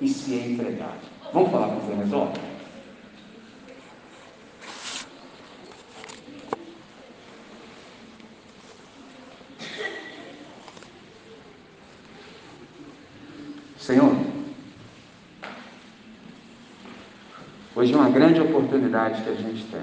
e 0.00 0.08
se 0.08 0.34
entregar. 0.34 0.98
Vamos 1.32 1.50
falar 1.50 1.68
com 1.68 1.92
o 1.92 1.98
resolve? 1.98 2.38
Senhor, 13.78 14.16
hoje 17.74 17.92
é 17.92 17.96
uma 17.96 18.10
grande 18.10 18.40
oportunidade 18.40 19.22
que 19.22 19.30
a 19.30 19.34
gente 19.34 19.64
tem. 19.64 19.82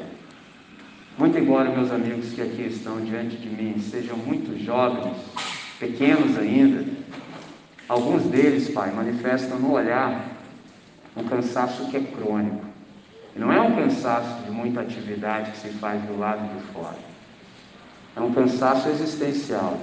Muito 1.18 1.38
embora 1.38 1.70
meus 1.70 1.92
amigos 1.92 2.32
que 2.32 2.42
aqui 2.42 2.64
estão 2.64 3.00
diante 3.02 3.36
de 3.38 3.50
mim 3.50 3.80
sejam 3.80 4.18
muito 4.18 4.58
jovens, 4.64 5.18
pequenos 5.80 6.38
ainda, 6.38 6.86
alguns 7.88 8.24
deles, 8.24 8.70
Pai, 8.70 8.92
manifestam 8.92 9.60
no 9.60 9.74
olhar 9.74 10.32
um 11.16 11.24
cansaço 11.24 11.90
que 11.90 11.98
é 11.98 12.02
crônico. 12.02 12.66
E 13.36 13.40
não 13.40 13.52
é 13.52 13.60
um 13.60 13.76
cansaço 13.76 14.44
de 14.44 14.52
muita 14.52 14.82
atividade 14.82 15.52
que 15.52 15.58
se 15.58 15.70
faz 15.70 16.02
do 16.04 16.18
lado 16.18 16.48
de 16.54 16.64
fora. 16.74 16.98
É 18.16 18.20
um 18.20 18.34
cansaço 18.34 18.90
existencial. 18.90 19.78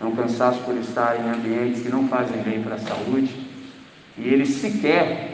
É 0.00 0.04
um 0.04 0.14
cansaço 0.14 0.60
por 0.60 0.74
estar 0.76 1.18
em 1.20 1.28
ambientes 1.28 1.82
que 1.82 1.88
não 1.88 2.08
fazem 2.08 2.42
bem 2.42 2.62
para 2.62 2.76
a 2.76 2.78
saúde. 2.78 3.48
E 4.16 4.28
eles 4.28 4.48
sequer 4.48 5.29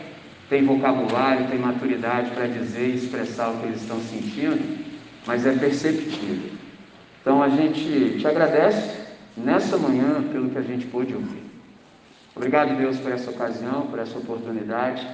têm 0.49 0.65
vocabulário, 0.65 1.49
têm 1.49 1.59
maturidade 1.59 2.31
para 2.31 2.47
dizer 2.47 2.89
e 2.89 2.97
expressar 2.97 3.51
o 3.51 3.59
que 3.59 3.67
eles 3.67 3.83
estão 3.83 4.01
sentindo, 4.01 4.87
mas 5.27 5.47
é 5.47 5.53
perceptível. 5.53 6.51
Então 7.21 7.43
a 7.43 7.49
gente 7.49 8.19
te 8.19 8.27
agradece 8.27 9.07
nessa 9.37 9.77
manhã 9.77 10.23
pelo 10.31 10.51
que 10.51 10.59
a 10.59 10.63
gente 10.63 10.87
pôde 10.87 11.15
ouvir. 11.15 11.43
Obrigado, 12.35 12.77
Deus, 12.77 12.99
por 12.99 13.11
essa 13.11 13.31
ocasião, 13.31 13.87
por 13.87 13.99
essa 13.99 14.19
oportunidade. 14.19 15.07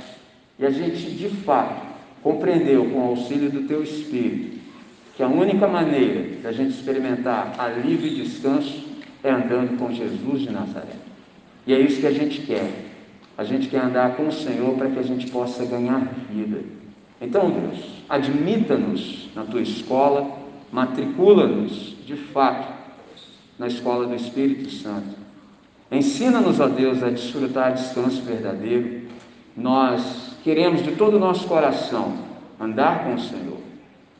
E 0.58 0.66
a 0.66 0.70
gente, 0.70 1.10
de 1.12 1.28
fato, 1.28 1.86
compreendeu 2.22 2.84
com 2.90 2.98
o 2.98 3.08
auxílio 3.10 3.50
do 3.50 3.66
Teu 3.66 3.82
Espírito 3.82 4.60
que 5.16 5.22
a 5.22 5.28
única 5.28 5.66
maneira 5.68 6.40
da 6.42 6.52
gente 6.52 6.70
experimentar 6.70 7.54
alívio 7.58 8.06
e 8.06 8.22
descanso 8.22 8.88
é 9.22 9.30
andando 9.30 9.78
com 9.78 9.92
Jesus 9.92 10.42
de 10.42 10.50
Nazaré. 10.50 10.96
E 11.66 11.72
é 11.72 11.78
isso 11.78 12.00
que 12.00 12.06
a 12.06 12.12
gente 12.12 12.42
quer. 12.42 12.91
A 13.36 13.44
gente 13.44 13.68
quer 13.68 13.80
andar 13.80 14.16
com 14.16 14.28
o 14.28 14.32
Senhor 14.32 14.76
para 14.76 14.90
que 14.90 14.98
a 14.98 15.02
gente 15.02 15.30
possa 15.30 15.64
ganhar 15.64 16.00
vida. 16.30 16.62
Então, 17.20 17.50
Deus, 17.50 18.02
admita-nos 18.08 19.30
na 19.34 19.44
tua 19.44 19.62
escola, 19.62 20.38
matricula-nos 20.70 21.96
de 22.04 22.16
fato 22.16 22.72
na 23.58 23.66
escola 23.68 24.06
do 24.06 24.14
Espírito 24.14 24.70
Santo. 24.70 25.22
Ensina-nos, 25.90 26.58
ó 26.58 26.68
Deus, 26.68 27.02
a 27.02 27.10
desfrutar 27.10 27.74
descanso 27.74 28.22
verdadeiro. 28.22 29.02
Nós 29.56 30.36
queremos 30.42 30.82
de 30.82 30.92
todo 30.92 31.16
o 31.16 31.20
nosso 31.20 31.46
coração 31.46 32.16
andar 32.58 33.04
com 33.04 33.14
o 33.14 33.20
Senhor. 33.20 33.58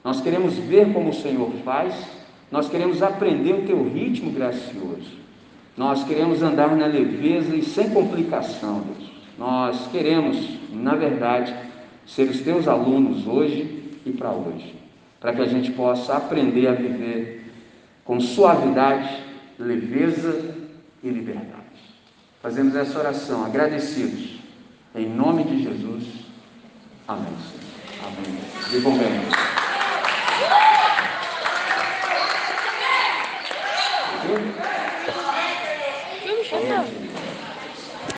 Nós 0.05 0.21
queremos 0.21 0.55
ver 0.55 0.93
como 0.93 1.11
o 1.11 1.15
Senhor 1.15 1.51
faz, 1.65 1.95
nós 2.51 2.69
queremos 2.69 3.03
aprender 3.03 3.55
o 3.55 3.67
teu 3.67 3.89
ritmo 3.89 4.31
gracioso. 4.31 5.23
Nós 5.77 6.05
queremos 6.05 6.43
andar 6.43 6.75
na 6.77 6.87
leveza 6.87 7.57
e 7.57 7.63
sem 7.63 7.91
complicação, 7.91 8.81
Deus. 8.81 9.11
Nós 9.39 9.89
queremos, 9.91 10.59
na 10.71 10.95
verdade, 10.95 11.55
ser 12.07 12.29
os 12.29 12.41
teus 12.41 12.69
alunos 12.69 13.27
hoje 13.27 13.99
e 14.05 14.11
para 14.11 14.31
hoje, 14.31 14.75
para 15.19 15.33
que 15.33 15.41
a 15.41 15.47
gente 15.47 15.73
possa 15.73 16.17
aprender 16.17 16.67
a 16.67 16.73
viver 16.73 17.51
com 18.05 18.21
suavidade, 18.21 19.23
leveza 19.59 20.55
e 21.03 21.09
liberdade. 21.09 21.63
Fazemos 22.43 22.75
essa 22.75 22.99
oração 22.99 23.45
agradecidos, 23.45 24.41
em 24.95 25.09
nome 25.09 25.45
de 25.45 25.63
Jesus. 25.63 26.05
Amém. 27.07 27.33
Amém. 28.03 28.39
Digam 28.71 28.99
bem. 28.99 29.62